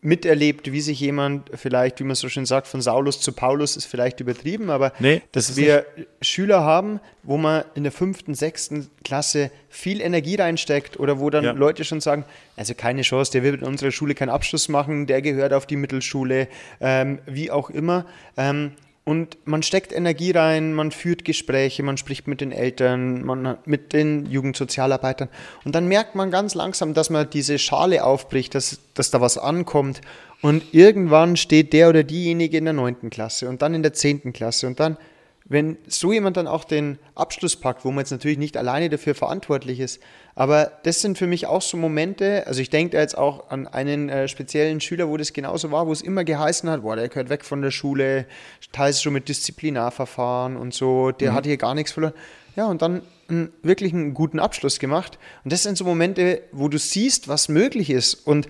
[0.00, 3.86] miterlebt, wie sich jemand vielleicht, wie man so schön sagt, von Saulus zu Paulus ist
[3.86, 5.86] vielleicht übertrieben, aber Nee, dass das wir
[6.22, 11.42] Schüler haben, wo man in der fünften, sechsten Klasse viel Energie reinsteckt oder wo dann
[11.44, 11.50] Ja.
[11.50, 12.24] Leute schon sagen,
[12.56, 15.76] also keine Chance, der wird in unserer Schule keinen Abschluss machen, der gehört auf die
[15.76, 16.46] Mittelschule,
[16.80, 18.06] ähm, wie auch immer.
[18.36, 18.72] Ähm,
[19.08, 23.94] und man steckt Energie rein, man führt Gespräche, man spricht mit den Eltern, man mit
[23.94, 25.30] den Jugendsozialarbeitern.
[25.64, 29.38] Und dann merkt man ganz langsam, dass man diese Schale aufbricht, dass, dass da was
[29.38, 30.02] ankommt.
[30.42, 34.34] Und irgendwann steht der oder diejenige in der neunten Klasse und dann in der zehnten
[34.34, 34.66] Klasse.
[34.66, 34.98] Und dann,
[35.46, 39.14] wenn so jemand dann auch den Abschluss packt, wo man jetzt natürlich nicht alleine dafür
[39.14, 40.02] verantwortlich ist,
[40.38, 44.08] aber das sind für mich auch so Momente, also ich denke jetzt auch an einen
[44.08, 47.28] äh, speziellen Schüler, wo das genauso war, wo es immer geheißen hat, boah, der gehört
[47.28, 48.24] weg von der Schule,
[48.70, 52.14] teils schon mit Disziplinarverfahren und so, der hat hier gar nichts verloren.
[52.54, 55.18] Ja, und dann einen, wirklich einen guten Abschluss gemacht.
[55.44, 58.14] Und das sind so Momente, wo du siehst, was möglich ist.
[58.14, 58.48] Und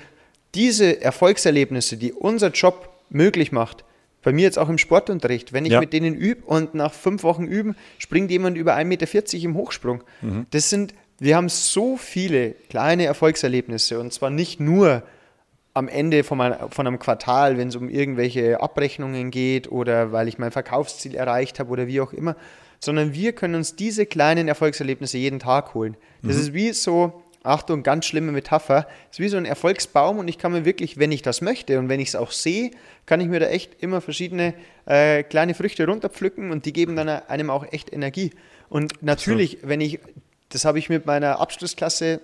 [0.54, 3.84] diese Erfolgserlebnisse, die unser Job möglich macht,
[4.22, 5.80] bei mir jetzt auch im Sportunterricht, wenn ich Ja.
[5.80, 10.02] mit denen übe und nach fünf Wochen üben, springt jemand über 1,40 Meter im Hochsprung.
[10.50, 15.02] Das sind, wir haben so viele kleine Erfolgserlebnisse und zwar nicht nur
[15.74, 20.50] am Ende von, einem Quartal, wenn es um irgendwelche Abrechnungen geht oder weil ich mein
[20.50, 22.36] Verkaufsziel erreicht habe oder wie auch immer,
[22.80, 25.96] sondern wir können uns diese kleinen Erfolgserlebnisse jeden Tag holen.
[26.22, 30.28] Das ist wie so, Achtung, ganz schlimme Metapher, das ist wie so ein Erfolgsbaum und
[30.28, 32.72] ich kann mir wirklich, wenn ich das möchte und wenn ich es auch sehe,
[33.06, 34.54] kann ich mir da echt immer verschiedene
[34.86, 38.32] äh, kleine Früchte runterpflücken und die geben dann einem auch echt Energie.
[38.68, 40.00] Und natürlich, wenn ich,
[40.50, 42.20] das habe ich mit meiner Abschlussklasse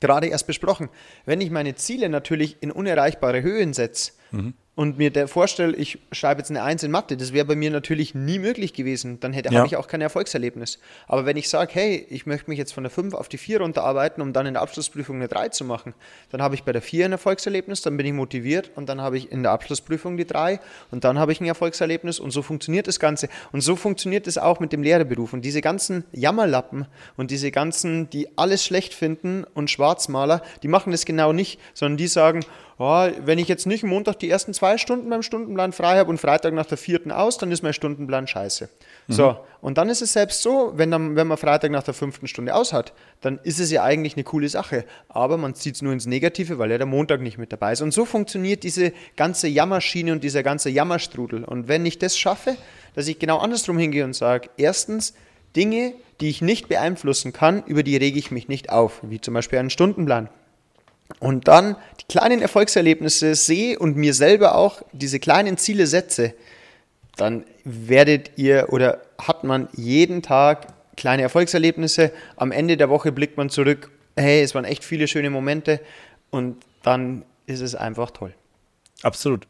[0.00, 0.88] gerade erst besprochen.
[1.24, 4.12] Wenn ich meine Ziele natürlich in unerreichbare Höhen setze
[4.74, 8.14] und mir vorstelle, ich schreibe jetzt eine Eins in Mathe, das wäre bei mir natürlich
[8.14, 9.18] nie möglich gewesen.
[9.18, 9.58] Dann hätte Ja.
[9.58, 10.78] habe ich auch kein Erfolgserlebnis.
[11.08, 13.60] Aber wenn ich sage, hey, ich möchte mich jetzt von der 5 auf die 4
[13.60, 15.94] runterarbeiten, um dann in der Abschlussprüfung eine 3 zu machen,
[16.30, 19.16] dann habe ich bei der 4 ein Erfolgserlebnis, dann bin ich motiviert und dann habe
[19.18, 20.60] ich in der Abschlussprüfung die 3
[20.92, 23.28] und dann habe ich ein Erfolgserlebnis und so funktioniert das Ganze.
[23.50, 25.32] Und so funktioniert es auch mit dem Lehrerberuf.
[25.32, 26.86] Und diese ganzen Jammerlappen
[27.16, 31.96] und diese ganzen, die alles schlecht finden und Schwarzmaler, die machen das genau nicht, sondern
[31.96, 32.44] die sagen,
[32.78, 36.18] oh, wenn ich jetzt nicht Montag die ersten zwei Stunden beim Stundenplan frei habe und
[36.18, 38.68] Freitag nach der vierten aus, dann ist mein Stundenplan scheiße.
[39.08, 42.28] So, und dann ist es selbst so, wenn, dann, wenn man Freitag nach der fünften
[42.28, 44.84] Stunde aus hat, dann ist es ja eigentlich eine coole Sache.
[45.08, 47.80] Aber man zieht es nur ins Negative, weil ja der Montag nicht mit dabei ist.
[47.80, 51.44] Und so funktioniert diese ganze Jammerschiene und dieser ganze Jammerstrudel.
[51.44, 52.56] Und wenn ich das schaffe,
[52.94, 55.14] dass ich genau andersrum hingehe und sage, erstens,
[55.56, 59.34] Dinge, die ich nicht beeinflussen kann, über die rege ich mich nicht auf, wie zum
[59.34, 60.28] Beispiel einen Stundenplan
[61.20, 66.34] und dann die kleinen Erfolgserlebnisse sehe und mir selber auch diese kleinen Ziele setze,
[67.16, 72.12] dann werdet ihr oder hat man jeden Tag kleine Erfolgserlebnisse.
[72.36, 75.80] Am Ende der Woche blickt man zurück, hey, es waren echt viele schöne Momente
[76.30, 78.34] und dann ist es einfach toll.
[79.02, 79.46] Absolut.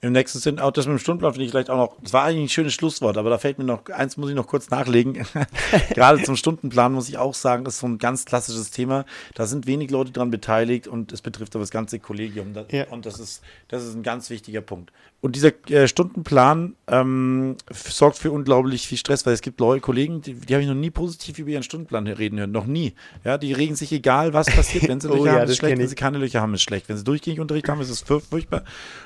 [0.00, 2.24] Im nächsten Sinn, auch das mit dem Stundenplan finde ich vielleicht auch noch, das war
[2.24, 5.24] eigentlich ein schönes Schlusswort, aber da fällt mir noch, eins muss ich noch kurz nachlegen.
[5.94, 9.04] Gerade zum Stundenplan muss ich auch sagen, ist so ein ganz klassisches Thema.
[9.34, 12.52] Da sind wenig Leute dran beteiligt und es betrifft aber das ganze Kollegium.
[12.70, 12.88] Ja.
[12.88, 14.92] Und das ist, das ist ein ganz wichtiger Punkt.
[15.24, 20.20] Und dieser äh, Stundenplan ähm, sorgt für unglaublich viel Stress, weil es gibt Leute, Kollegen,
[20.20, 22.52] die, die habe ich noch nie positiv über ihren Stundenplan reden hören.
[22.52, 22.92] Noch nie.
[23.24, 24.86] Ja, die regen sich egal, was passiert.
[24.86, 25.78] Wenn sie Löcher oh, ja, haben, ist schlecht.
[25.78, 26.90] Wenn sie keine Löcher haben, ist schlecht.
[26.90, 28.64] Wenn sie durchgängig Unterricht haben, ist es furchtbar.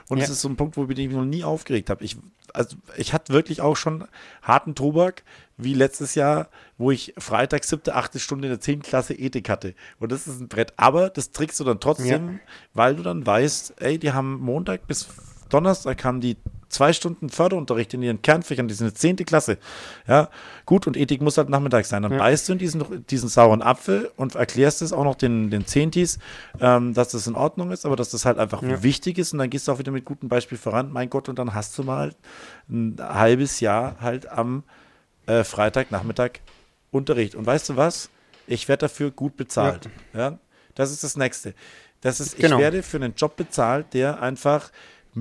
[0.08, 2.04] Und es ist so ein Punkt, wo ich mich noch nie aufgeregt habe.
[2.04, 2.16] Ich,
[2.54, 4.06] also, ich hatte wirklich auch schon
[4.42, 5.24] harten Tobak,
[5.56, 8.82] wie letztes Jahr, wo ich Freitag, siebte, achte Stunde in der 10.
[8.82, 9.74] Klasse Ethik hatte.
[9.98, 10.72] Und das ist ein Brett.
[10.76, 12.38] Aber das trickst du dann trotzdem, ja.
[12.74, 15.08] weil du dann weißt, ey, die haben Montag bis
[15.48, 16.36] Donnerstag haben die
[16.68, 19.58] zwei Stunden Förderunterricht in ihren Kernfächern, die sind eine zehnte Klasse.
[20.06, 20.28] Ja,
[20.66, 22.02] gut, und Ethik muss halt nachmittags sein.
[22.02, 22.18] Dann ja.
[22.18, 26.18] beißt du in diesen, diesen sauren Apfel und erklärst es auch noch den, den Zehntis,
[26.60, 28.82] ähm, dass das in Ordnung ist, aber dass das halt einfach ja.
[28.82, 31.38] wichtig ist und dann gehst du auch wieder mit gutem Beispiel voran, mein Gott, und
[31.38, 32.14] dann hast du mal
[32.68, 34.64] ein halbes Jahr halt am
[35.26, 36.40] äh, Freitagnachmittag
[36.90, 37.34] Unterricht.
[37.34, 38.10] Und weißt du was?
[38.46, 39.88] Ich werde dafür gut bezahlt.
[40.14, 40.20] Ja.
[40.20, 40.38] ja.
[40.74, 41.54] Das ist das Nächste.
[42.00, 42.56] Das ist, genau.
[42.56, 44.70] ich werde für einen Job bezahlt, der einfach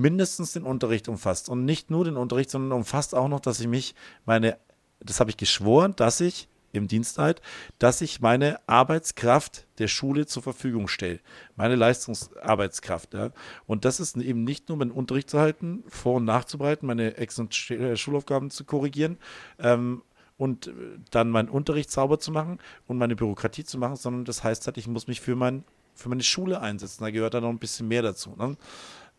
[0.00, 1.48] mindestens den Unterricht umfasst.
[1.48, 3.94] Und nicht nur den Unterricht, sondern umfasst auch noch, dass ich mich
[4.24, 4.58] meine,
[5.00, 7.40] das habe ich geschworen, dass ich im Dienstleid,
[7.78, 11.20] dass ich meine Arbeitskraft der Schule zur Verfügung stelle.
[11.56, 13.14] Meine Leistungsarbeitskraft.
[13.14, 13.30] Ja.
[13.66, 17.38] Und das ist eben nicht nur meinen Unterricht zu halten, vor- und nachzubereiten, meine Ex-
[17.38, 19.18] und äh, Schulaufgaben zu korrigieren
[19.58, 20.02] ähm,
[20.36, 20.72] und äh,
[21.10, 24.76] dann meinen Unterricht sauber zu machen und meine Bürokratie zu machen, sondern das heißt halt,
[24.76, 27.02] ich muss mich für, mein, für meine Schule einsetzen.
[27.02, 28.34] Da gehört dann noch ein bisschen mehr dazu.
[28.36, 28.56] Ne?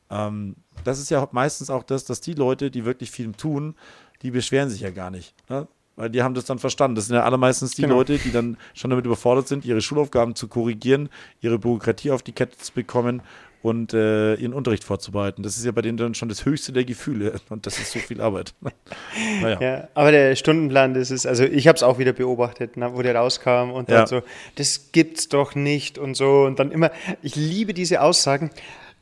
[0.10, 3.76] Ähm, das ist ja meistens auch das, dass die Leute, die wirklich viel tun,
[4.22, 5.34] die beschweren sich ja gar nicht.
[5.50, 5.68] Ne?
[5.96, 6.96] Weil die haben das dann verstanden.
[6.96, 7.96] Das sind ja allermeistens die genau.
[7.96, 11.10] Leute, die dann schon damit überfordert sind, ihre Schulaufgaben zu korrigieren,
[11.42, 13.22] ihre Bürokratie auf die Kette zu bekommen
[13.62, 15.44] und äh, ihren Unterricht vorzubereiten.
[15.44, 18.00] Das ist ja bei denen dann schon das höchste der Gefühle und das ist so
[18.00, 18.54] viel Arbeit.
[19.42, 19.60] naja.
[19.60, 23.02] Ja, aber der Stundenplan, das ist, also ich habe es auch wieder beobachtet, na, wo
[23.02, 24.08] der rauskam und dann ja.
[24.08, 24.22] so,
[24.56, 26.92] das gibt's doch nicht und so und dann immer,
[27.22, 28.52] ich liebe diese Aussagen.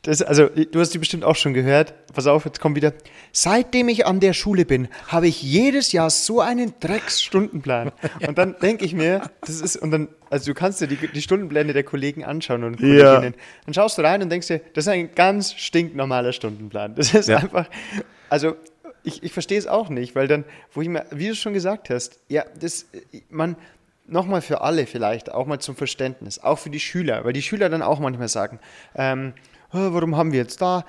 [0.08, 1.94] Das, also, du hast die bestimmt auch schon gehört.
[2.14, 2.94] Pass auf, jetzt kommt wieder.
[3.34, 7.92] Seitdem ich an der Schule bin, habe ich jedes Jahr so einen Drecksstundenplan.
[8.26, 11.22] Und dann denke ich mir, das ist, und dann, also du kannst dir die, die
[11.22, 13.34] Stundenpläne der Kollegen anschauen und Kolleginnen.
[13.36, 13.42] Ja.
[13.66, 16.96] Dann schaust du rein und denkst dir, das ist ein ganz stinknormaler Stundenplan.
[16.96, 17.40] Das ist ja.
[17.40, 17.68] einfach,
[18.30, 18.56] also
[19.04, 21.90] ich, ich verstehe es auch nicht, weil dann, wo ich mir, wie du schon gesagt
[21.90, 22.86] hast, ja, das,
[23.30, 23.58] man,
[24.06, 27.68] nochmal für alle vielleicht, auch mal zum Verständnis, auch für die Schüler, weil die Schüler
[27.68, 28.60] dann auch manchmal sagen,
[28.96, 29.34] ähm,
[29.72, 30.86] warum haben wir jetzt da?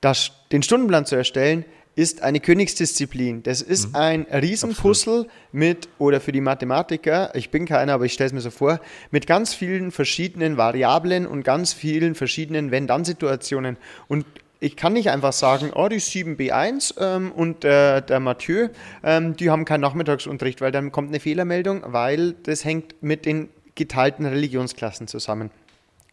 [0.00, 1.64] Das, den Stundenplan zu erstellen,
[1.96, 3.42] ist eine Königsdisziplin.
[3.42, 3.96] Das ist mhm.
[3.96, 8.40] ein Riesenpuzzle mit, oder für die Mathematiker, ich bin keiner, aber ich stelle es mir
[8.40, 13.76] so vor, mit ganz vielen verschiedenen Variablen und ganz vielen verschiedenen Wenn-Dann-Situationen.
[14.08, 14.26] Und
[14.60, 18.68] ich kann nicht einfach sagen, oh, die 7b1 ähm, und äh, der Mathieu,
[19.02, 23.50] ähm, die haben keinen Nachmittagsunterricht, weil dann kommt eine Fehlermeldung, weil das hängt mit den
[23.74, 25.50] geteilten Religionsklassen zusammen.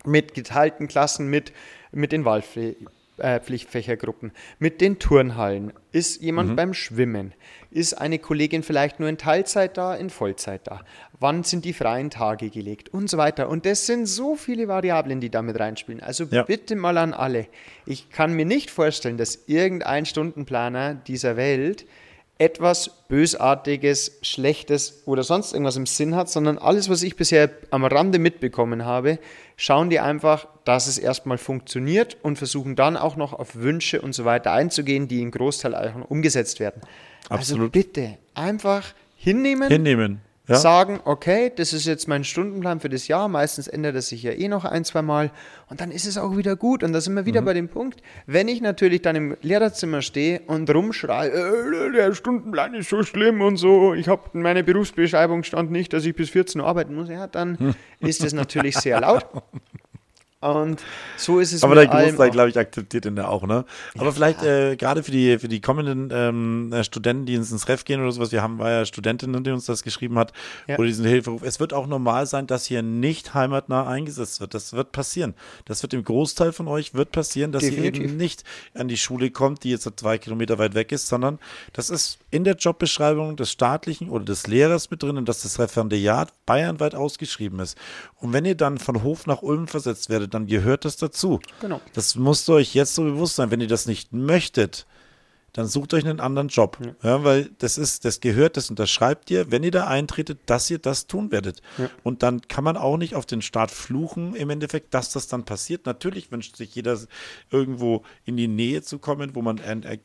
[0.04, 1.54] Mit geteilten Klassen, mit
[1.92, 5.74] mit den Wahlpflichtfächergruppen, äh, mit den Turnhallen.
[5.92, 6.56] Ist jemand mhm.
[6.56, 7.34] beim Schwimmen?
[7.70, 10.82] Ist eine Kollegin vielleicht nur in Teilzeit da, in Vollzeit da?
[11.20, 12.90] Wann sind die freien Tage gelegt?
[12.90, 13.50] Und so weiter.
[13.50, 16.02] Und das sind so viele Variablen, die damit reinspielen.
[16.02, 16.44] Also ja.
[16.44, 17.48] bitte mal an alle.
[17.86, 21.86] Ich kann mir nicht vorstellen, dass irgendein Stundenplaner dieser Welt
[22.42, 27.86] etwas Bösartiges, Schlechtes oder sonst irgendwas im Sinn hat, sondern alles, was ich bisher am
[27.86, 29.20] Rande mitbekommen habe,
[29.58, 34.14] schauen die einfach, dass es erstmal funktioniert und versuchen dann auch noch auf Wünsche und
[34.14, 36.82] so weiter einzugehen, die im Großteil auch umgesetzt werden.
[37.30, 37.76] Also Absolut.
[37.76, 39.70] Also bitte einfach hinnehmen.
[39.70, 40.56] Hinnehmen ja.
[40.56, 44.32] sagen, okay, das ist jetzt mein Stundenplan für das Jahr, meistens ändert es sich ja
[44.32, 45.32] eh noch ein, zwei Mal
[45.70, 47.46] und dann ist es auch wieder gut und da sind wir wieder mhm.
[47.46, 52.74] bei dem Punkt, wenn ich natürlich dann im Lehrerzimmer stehe und rumschreie, äh, der Stundenplan
[52.74, 56.30] ist so schlimm und so, ich habe in meiner Berufsbeschreibung stand nicht, dass ich bis
[56.32, 59.26] 14 Uhr arbeiten muss, ja, dann ist das natürlich sehr laut.
[60.42, 60.82] Und
[61.18, 63.64] so ist es Aber der Großteil, glaube ich, akzeptiert ihn da auch, ne?
[63.96, 64.12] Aber ja.
[64.12, 67.86] vielleicht äh, gerade für die, für die kommenden ähm, äh, Studenten, die ins, ins Ref
[67.86, 70.34] gehen oder sowas, wir haben, war ja Studentin, die uns das geschrieben hat,
[70.68, 70.80] ja.
[70.80, 71.44] oder diesen Hilferuf.
[71.44, 74.56] Es wird auch normal sein, dass hier nicht heimatnah eingesetzt wird.
[74.56, 75.36] Das wird passieren.
[75.66, 78.02] Das wird im Großteil von euch wird passieren, dass Definitiv.
[78.02, 81.38] ihr eben nicht an die Schule kommt, die jetzt zwei Kilometer weit weg ist, sondern
[81.74, 86.34] das ist in der Jobbeschreibung des staatlichen oder des Lehrers mit drin dass das Referendariat
[86.46, 87.78] bayernweit ausgeschrieben ist.
[88.16, 91.40] Und wenn ihr dann von Hof nach Ulm versetzt werdet, dann gehört das dazu.
[91.60, 91.82] Genau.
[91.94, 93.52] Das musst ihr euch jetzt so bewusst sein.
[93.52, 94.88] Wenn ihr das nicht möchtet,
[95.54, 96.78] dann sucht euch einen anderen Job.
[96.84, 96.96] Ja.
[97.04, 97.24] ja.
[97.24, 101.08] weil das ist, das gehört, das unterschreibt ihr, wenn ihr da eintretet, dass ihr das
[101.08, 101.62] tun werdet.
[101.78, 101.90] Ja.
[102.04, 105.44] Und dann kann man auch nicht auf den Staat fluchen, im Endeffekt, dass das dann
[105.44, 105.86] passiert.
[105.86, 106.98] Natürlich wünscht sich jeder
[107.50, 109.60] irgendwo in die Nähe zu kommen, wo man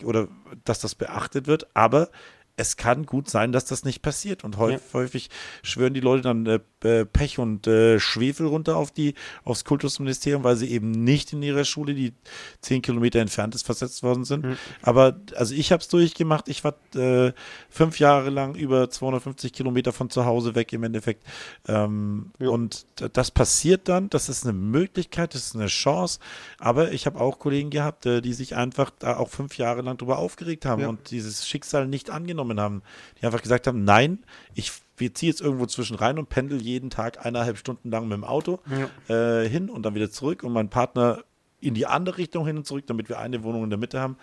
[0.05, 0.28] oder
[0.64, 2.11] dass das beachtet wird, aber
[2.57, 4.42] es kann gut sein, dass das nicht passiert.
[4.42, 4.94] Und häufig, ja.
[4.94, 5.30] häufig
[5.62, 10.42] schwören die Leute dann äh, äh, Pech und äh, Schwefel runter auf die, aufs Kultusministerium,
[10.42, 12.14] weil sie eben nicht in ihrer Schule, die
[12.62, 14.44] zehn Kilometer entfernt ist, versetzt worden sind.
[14.44, 14.57] Mhm.
[14.82, 16.48] Aber also ich habe es durchgemacht.
[16.48, 17.32] Ich war äh,
[17.68, 21.24] fünf Jahre lang über 250 Kilometer von zu Hause weg im Endeffekt.
[21.68, 24.09] Ähm, und das passiert dann.
[24.09, 26.20] Das ist eine Möglichkeit, das ist eine Chance.
[26.59, 29.98] Aber ich habe auch Kollegen gehabt, äh, die sich einfach da auch fünf Jahre lang
[29.98, 30.88] darüber aufgeregt haben ja.
[30.88, 32.82] und dieses Schicksal nicht angenommen angenommen haben,
[33.20, 34.18] die einfach gesagt haben, nein,
[34.55, 38.16] ich wir ziehen jetzt irgendwo zwischen rein und pendel jeden Tag eineinhalb Stunden lang mit
[38.16, 38.61] dem Auto
[39.09, 39.42] ja.
[39.42, 41.22] äh, hin und dann wieder zurück und mein Partner
[41.61, 44.16] in die andere Richtung hin und zurück, damit wir eine Wohnung in der Mitte haben.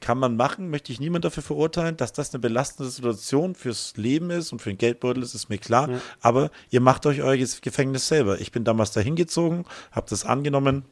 [0.00, 4.30] Kann man machen, möchte ich niemand dafür verurteilen, dass das eine belastende Situation fürs Leben
[4.30, 5.88] ist und für den Geldbeutel ist, ist mir klar.
[5.90, 5.98] Ja.
[6.20, 8.38] Aber ihr macht euch euer Gefängnis selber.
[8.40, 10.84] Ich bin damals da hingezogen, habe das angenommen.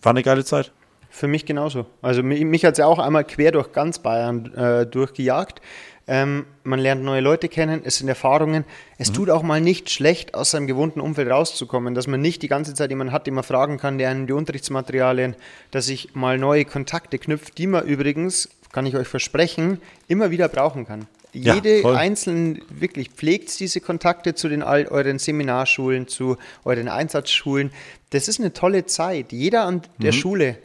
[0.00, 0.72] War eine geile Zeit.
[1.10, 1.84] Für mich genauso.
[2.00, 5.60] Also mich, mich hat es ja auch einmal quer durch ganz Bayern äh, durchgejagt.
[6.08, 8.64] Ähm, man lernt neue Leute kennen, es sind Erfahrungen.
[8.98, 9.14] Es mhm.
[9.14, 12.74] tut auch mal nicht schlecht, aus seinem gewohnten Umfeld rauszukommen, dass man nicht die ganze
[12.74, 15.36] Zeit jemanden hat, den man fragen kann, der einen die Unterrichtsmaterialien,
[15.70, 20.48] dass ich mal neue Kontakte knüpft, die man übrigens, kann ich euch versprechen, immer wieder
[20.48, 21.06] brauchen kann.
[21.34, 27.70] Jede ja, einzelne wirklich pflegt diese Kontakte zu den all euren Seminarschulen, zu euren Einsatzschulen.
[28.10, 29.32] Das ist eine tolle Zeit.
[29.32, 30.16] Jeder an der mhm.
[30.16, 30.58] Schule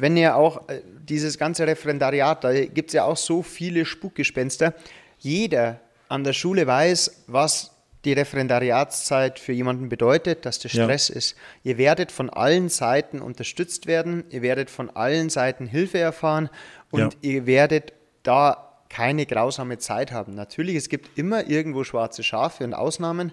[0.00, 4.74] wenn ihr auch äh, dieses ganze Referendariat, da gibt es ja auch so viele Spukgespenster,
[5.18, 7.72] jeder an der Schule weiß, was
[8.04, 11.16] die Referendariatszeit für jemanden bedeutet, dass der Stress ja.
[11.16, 11.36] ist.
[11.62, 16.48] Ihr werdet von allen Seiten unterstützt werden, ihr werdet von allen Seiten Hilfe erfahren
[16.90, 17.18] und ja.
[17.20, 17.92] ihr werdet
[18.22, 20.34] da keine grausame Zeit haben.
[20.34, 23.32] Natürlich, es gibt immer irgendwo schwarze Schafe und Ausnahmen,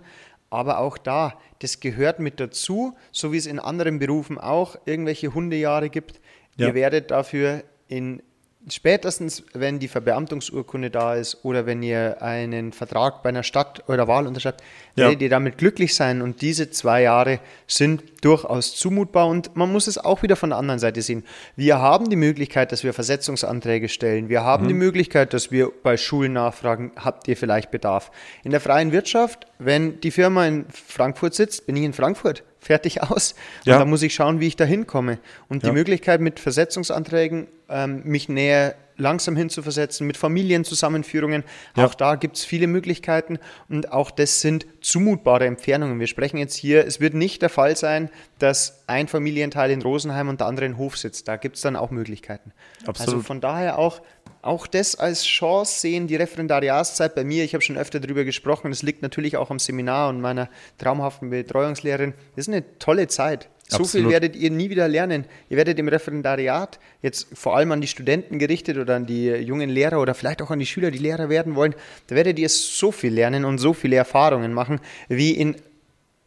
[0.49, 5.33] aber auch da, das gehört mit dazu, so wie es in anderen Berufen auch irgendwelche
[5.33, 6.19] Hundejahre gibt.
[6.57, 6.67] Ja.
[6.67, 8.21] Ihr werdet dafür in
[8.69, 14.07] spätestens, wenn die Verbeamtungsurkunde da ist oder wenn ihr einen Vertrag bei einer Stadt eurer
[14.07, 14.61] Wahl unterschreibt,
[14.95, 15.05] ja.
[15.05, 16.21] werdet ihr damit glücklich sein.
[16.21, 20.59] Und diese zwei Jahre sind durchaus zumutbar und man muss es auch wieder von der
[20.59, 21.23] anderen Seite sehen.
[21.55, 24.29] Wir haben die Möglichkeit, dass wir Versetzungsanträge stellen.
[24.29, 24.69] Wir haben mhm.
[24.69, 28.11] die Möglichkeit, dass wir bei Schulen nachfragen, habt ihr vielleicht Bedarf?
[28.43, 33.01] In der freien Wirtschaft, wenn die Firma in Frankfurt sitzt, bin ich in Frankfurt fertig
[33.01, 33.35] aus.
[33.63, 33.73] Ja.
[33.73, 35.19] Und da muss ich schauen, wie ich da hinkomme.
[35.47, 35.69] Und ja.
[35.69, 41.43] die Möglichkeit mit Versetzungsanträgen, ähm, mich näher langsam hinzuversetzen, mit Familienzusammenführungen,
[41.75, 41.85] ja.
[41.85, 43.37] auch da gibt es viele Möglichkeiten
[43.69, 45.99] und auch das sind zumutbare Entfernungen.
[45.99, 48.09] Wir sprechen jetzt hier, es wird nicht der Fall sein,
[48.39, 51.27] dass ein Familienteil in Rosenheim und der andere in Hof sitzt.
[51.27, 52.51] Da gibt es dann auch Möglichkeiten.
[52.85, 53.13] Absolut.
[53.13, 54.01] Also von daher auch
[54.43, 58.71] auch das als Chance sehen, die Referendariatszeit bei mir, ich habe schon öfter darüber gesprochen,
[58.71, 63.49] das liegt natürlich auch am Seminar und meiner traumhaften Betreuungslehrerin, das ist eine tolle Zeit.
[63.69, 64.05] So Absolut.
[64.05, 65.25] viel werdet ihr nie wieder lernen.
[65.49, 69.69] Ihr werdet im Referendariat, jetzt vor allem an die Studenten gerichtet oder an die jungen
[69.69, 71.75] Lehrer oder vielleicht auch an die Schüler, die Lehrer werden wollen,
[72.07, 75.55] da werdet ihr so viel lernen und so viele Erfahrungen machen, wie in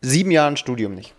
[0.03, 1.15] sieben Jahren Studium nicht.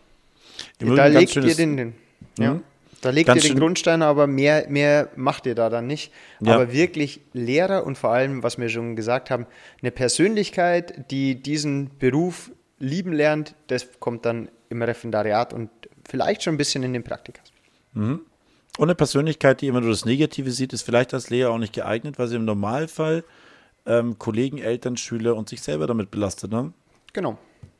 [0.77, 1.93] Da legt ihr den, den
[2.37, 2.53] ja.
[2.53, 2.63] Mhm.
[3.01, 6.13] Da legt Ganz ihr den Grundstein, aber mehr, mehr macht ihr da dann nicht.
[6.39, 6.53] Ja.
[6.53, 9.47] Aber wirklich Lehrer und vor allem, was wir schon gesagt haben,
[9.81, 15.69] eine Persönlichkeit, die diesen Beruf lieben lernt, das kommt dann im Referendariat und
[16.07, 17.41] vielleicht schon ein bisschen in den Praktika.
[17.93, 18.21] Mhm.
[18.77, 21.73] Und eine Persönlichkeit, die immer nur das Negative sieht, ist vielleicht als Lehrer auch nicht
[21.73, 23.23] geeignet, weil sie im Normalfall
[23.85, 26.51] ähm, Kollegen, Eltern, Schüler und sich selber damit belastet.
[26.51, 26.71] Ne?
[27.13, 27.37] Genau.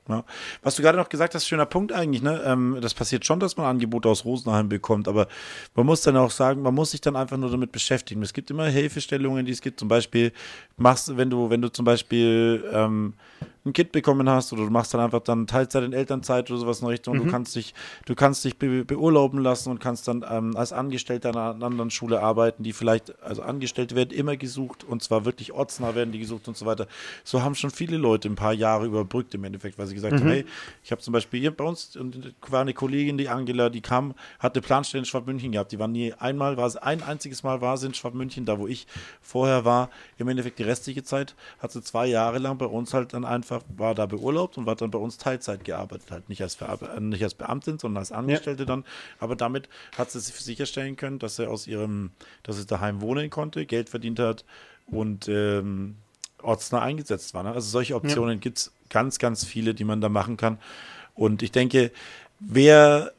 [0.09, 0.25] Ja.
[0.63, 2.41] Was du gerade noch gesagt hast, schöner Punkt eigentlich, ne?
[2.43, 5.27] Ähm, das passiert schon, dass man Angebote aus Rosenheim bekommt, aber
[5.75, 8.21] man muss dann auch sagen, man muss sich dann einfach nur damit beschäftigen.
[8.23, 9.79] Es gibt immer Hilfestellungen, die es gibt.
[9.79, 10.33] Zum Beispiel
[10.75, 13.13] machst, wenn du, wenn du zum Beispiel ähm,
[13.65, 16.81] ein Kind bekommen hast oder du machst dann einfach dann Teilzeit in Elternzeit oder sowas
[16.81, 17.17] in Richtung.
[17.17, 17.25] Mhm.
[17.25, 17.73] Du kannst dich,
[18.05, 21.91] du kannst dich be beurlauben lassen und kannst dann ähm, als Angestellter an einer anderen
[21.91, 26.19] Schule arbeiten, die vielleicht, also Angestellte werden immer gesucht und zwar wirklich ortsnah werden die
[26.19, 26.87] gesucht und so weiter.
[27.23, 30.19] So haben schon viele Leute ein paar Jahre überbrückt im Endeffekt, weil sie gesagt mhm.
[30.19, 30.45] haben, hey,
[30.83, 34.15] ich habe zum Beispiel hier bei uns und war eine Kollegin, die Angela, die kam,
[34.39, 35.71] hatte Planstelle in Schwabmünchen gehabt.
[35.71, 38.67] Die war nie einmal, war es ein einziges Mal war sie in Schwabmünchen, da wo
[38.67, 38.87] ich
[39.21, 39.89] vorher war.
[40.17, 43.50] Im Endeffekt die restliche Zeit hat sie zwei Jahre lang bei uns halt dann einfach
[43.51, 46.99] einfach, war da beurlaubt und war dann bei uns Teilzeit gearbeitet, halt nicht als, äh,
[46.99, 48.67] nicht als Beamtin, sondern als Angestellte ja.
[48.67, 48.85] dann.
[49.19, 52.11] Aber damit hat sie sich sicherstellen können, dass sie aus ihrem,
[52.43, 54.45] dass sie daheim wohnen konnte, Geld verdient hat
[54.87, 55.95] und ähm,
[56.41, 57.43] ortsnah eingesetzt war.
[57.43, 57.51] Ne?
[57.51, 58.39] Also solche Optionen ja.
[58.39, 60.57] gibt es ganz, ganz viele, die man da machen kann.
[61.15, 61.91] Und ich denke,
[62.39, 63.13] wer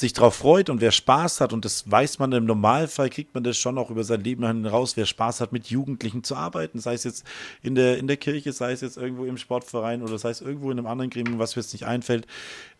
[0.00, 3.44] sich darauf freut und wer Spaß hat, und das weiß man im Normalfall, kriegt man
[3.44, 6.94] das schon auch über sein Leben hinaus, wer Spaß hat, mit Jugendlichen zu arbeiten, sei
[6.94, 7.24] es jetzt
[7.62, 10.70] in der, in der Kirche, sei es jetzt irgendwo im Sportverein oder sei es irgendwo
[10.70, 12.26] in einem anderen Gremium, was mir jetzt nicht einfällt.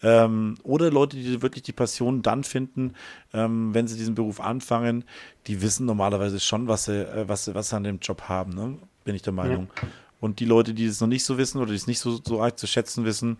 [0.02, 2.94] Ähm, oder Leute, die wirklich die Passion dann finden,
[3.32, 5.04] ähm, wenn sie diesen Beruf anfangen,
[5.46, 8.54] die wissen normalerweise schon, was sie, äh, was sie, was sie an dem Job haben,
[8.54, 8.78] ne?
[9.04, 9.68] bin ich der Meinung.
[9.82, 9.88] Ja.
[10.20, 12.42] Und die Leute, die es noch nicht so wissen oder die es nicht so, so
[12.42, 13.38] arg zu schätzen wissen,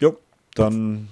[0.00, 0.12] ja,
[0.54, 1.08] dann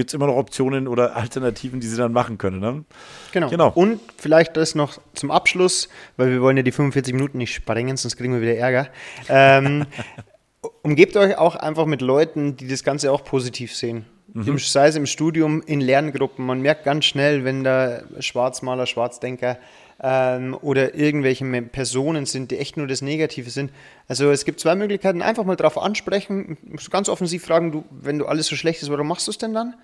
[0.00, 2.58] gibt es immer noch Optionen oder Alternativen, die sie dann machen können.
[2.58, 2.84] Ne?
[3.32, 3.50] Genau.
[3.50, 3.68] genau.
[3.74, 7.98] Und vielleicht das noch zum Abschluss, weil wir wollen ja die 45 Minuten nicht sprengen,
[7.98, 8.88] sonst kriegen wir wieder Ärger.
[9.28, 9.84] Ähm,
[10.82, 14.06] umgebt euch auch einfach mit Leuten, die das Ganze auch positiv sehen.
[14.32, 14.56] Mhm.
[14.56, 16.46] Sei es im Studium, in Lerngruppen.
[16.46, 19.58] Man merkt ganz schnell, wenn da Schwarzmaler, Schwarzdenker
[20.02, 23.70] ähm, oder irgendwelche Personen sind, die echt nur das Negative sind.
[24.08, 25.22] Also es gibt zwei Möglichkeiten.
[25.22, 26.56] Einfach mal drauf ansprechen,
[26.90, 29.54] ganz offensiv fragen, du, wenn du alles so schlecht ist, warum machst du es denn
[29.54, 29.74] dann?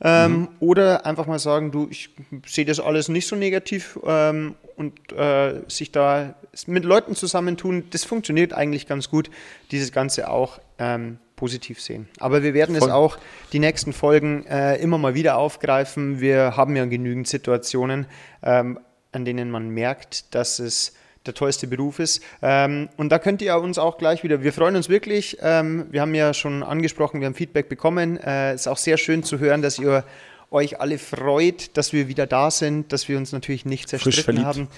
[0.00, 0.48] Ähm, mhm.
[0.60, 2.10] Oder einfach mal sagen, du, ich
[2.46, 6.34] sehe das alles nicht so negativ ähm, und äh, sich da
[6.66, 9.30] mit Leuten zusammentun, das funktioniert eigentlich ganz gut,
[9.70, 12.08] dieses Ganze auch ähm, positiv sehen.
[12.18, 12.88] Aber wir werden Voll.
[12.88, 13.18] es auch
[13.52, 16.20] die nächsten Folgen äh, immer mal wieder aufgreifen.
[16.20, 18.06] Wir haben ja genügend Situationen,
[18.42, 18.78] ähm,
[19.16, 20.92] an denen man merkt, dass es
[21.26, 22.22] der tollste Beruf ist.
[22.40, 25.38] Ähm, und da könnt ihr uns auch gleich wieder, wir freuen uns wirklich.
[25.40, 28.16] Ähm, wir haben ja schon angesprochen, wir haben Feedback bekommen.
[28.18, 30.04] Es äh, ist auch sehr schön zu hören, dass ihr
[30.50, 34.68] euch alle freut, dass wir wieder da sind, dass wir uns natürlich nicht zerstritten haben.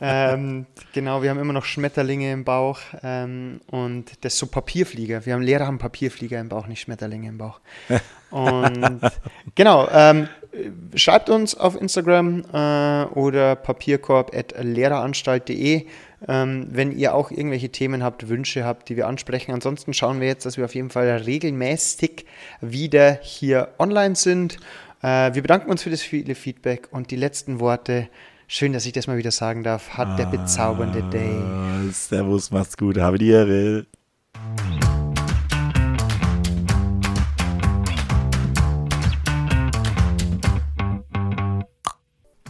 [0.00, 5.24] ähm, genau, wir haben immer noch Schmetterlinge im Bauch ähm, und das ist so Papierflieger.
[5.24, 7.60] Wir haben Lehrer haben Papierflieger im Bauch, nicht Schmetterlinge im Bauch.
[8.30, 9.00] Und
[9.54, 10.28] genau, ähm,
[10.94, 15.86] schreibt uns auf Instagram äh, oder papierkorb.lehreranstalt.de,
[16.28, 19.52] ähm, wenn ihr auch irgendwelche Themen habt, Wünsche habt, die wir ansprechen.
[19.52, 22.26] Ansonsten schauen wir jetzt, dass wir auf jeden Fall regelmäßig
[22.60, 24.56] wieder hier online sind.
[25.02, 28.08] Äh, wir bedanken uns für das viele Feedback und die letzten Worte.
[28.46, 29.90] Schön, dass ich das mal wieder sagen darf.
[29.90, 31.92] Hat ah, der bezaubernde Day.
[31.92, 33.86] Servus, macht's gut, habe die Ehre.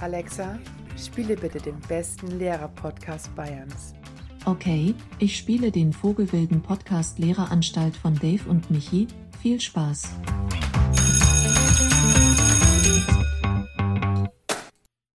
[0.05, 0.59] Alexa,
[0.99, 3.95] spiele bitte den besten Lehrer-Podcast Bayerns.
[4.45, 9.07] Okay, ich spiele den Vogelwilden Podcast Lehreranstalt von Dave und Michi.
[9.41, 10.11] Viel Spaß.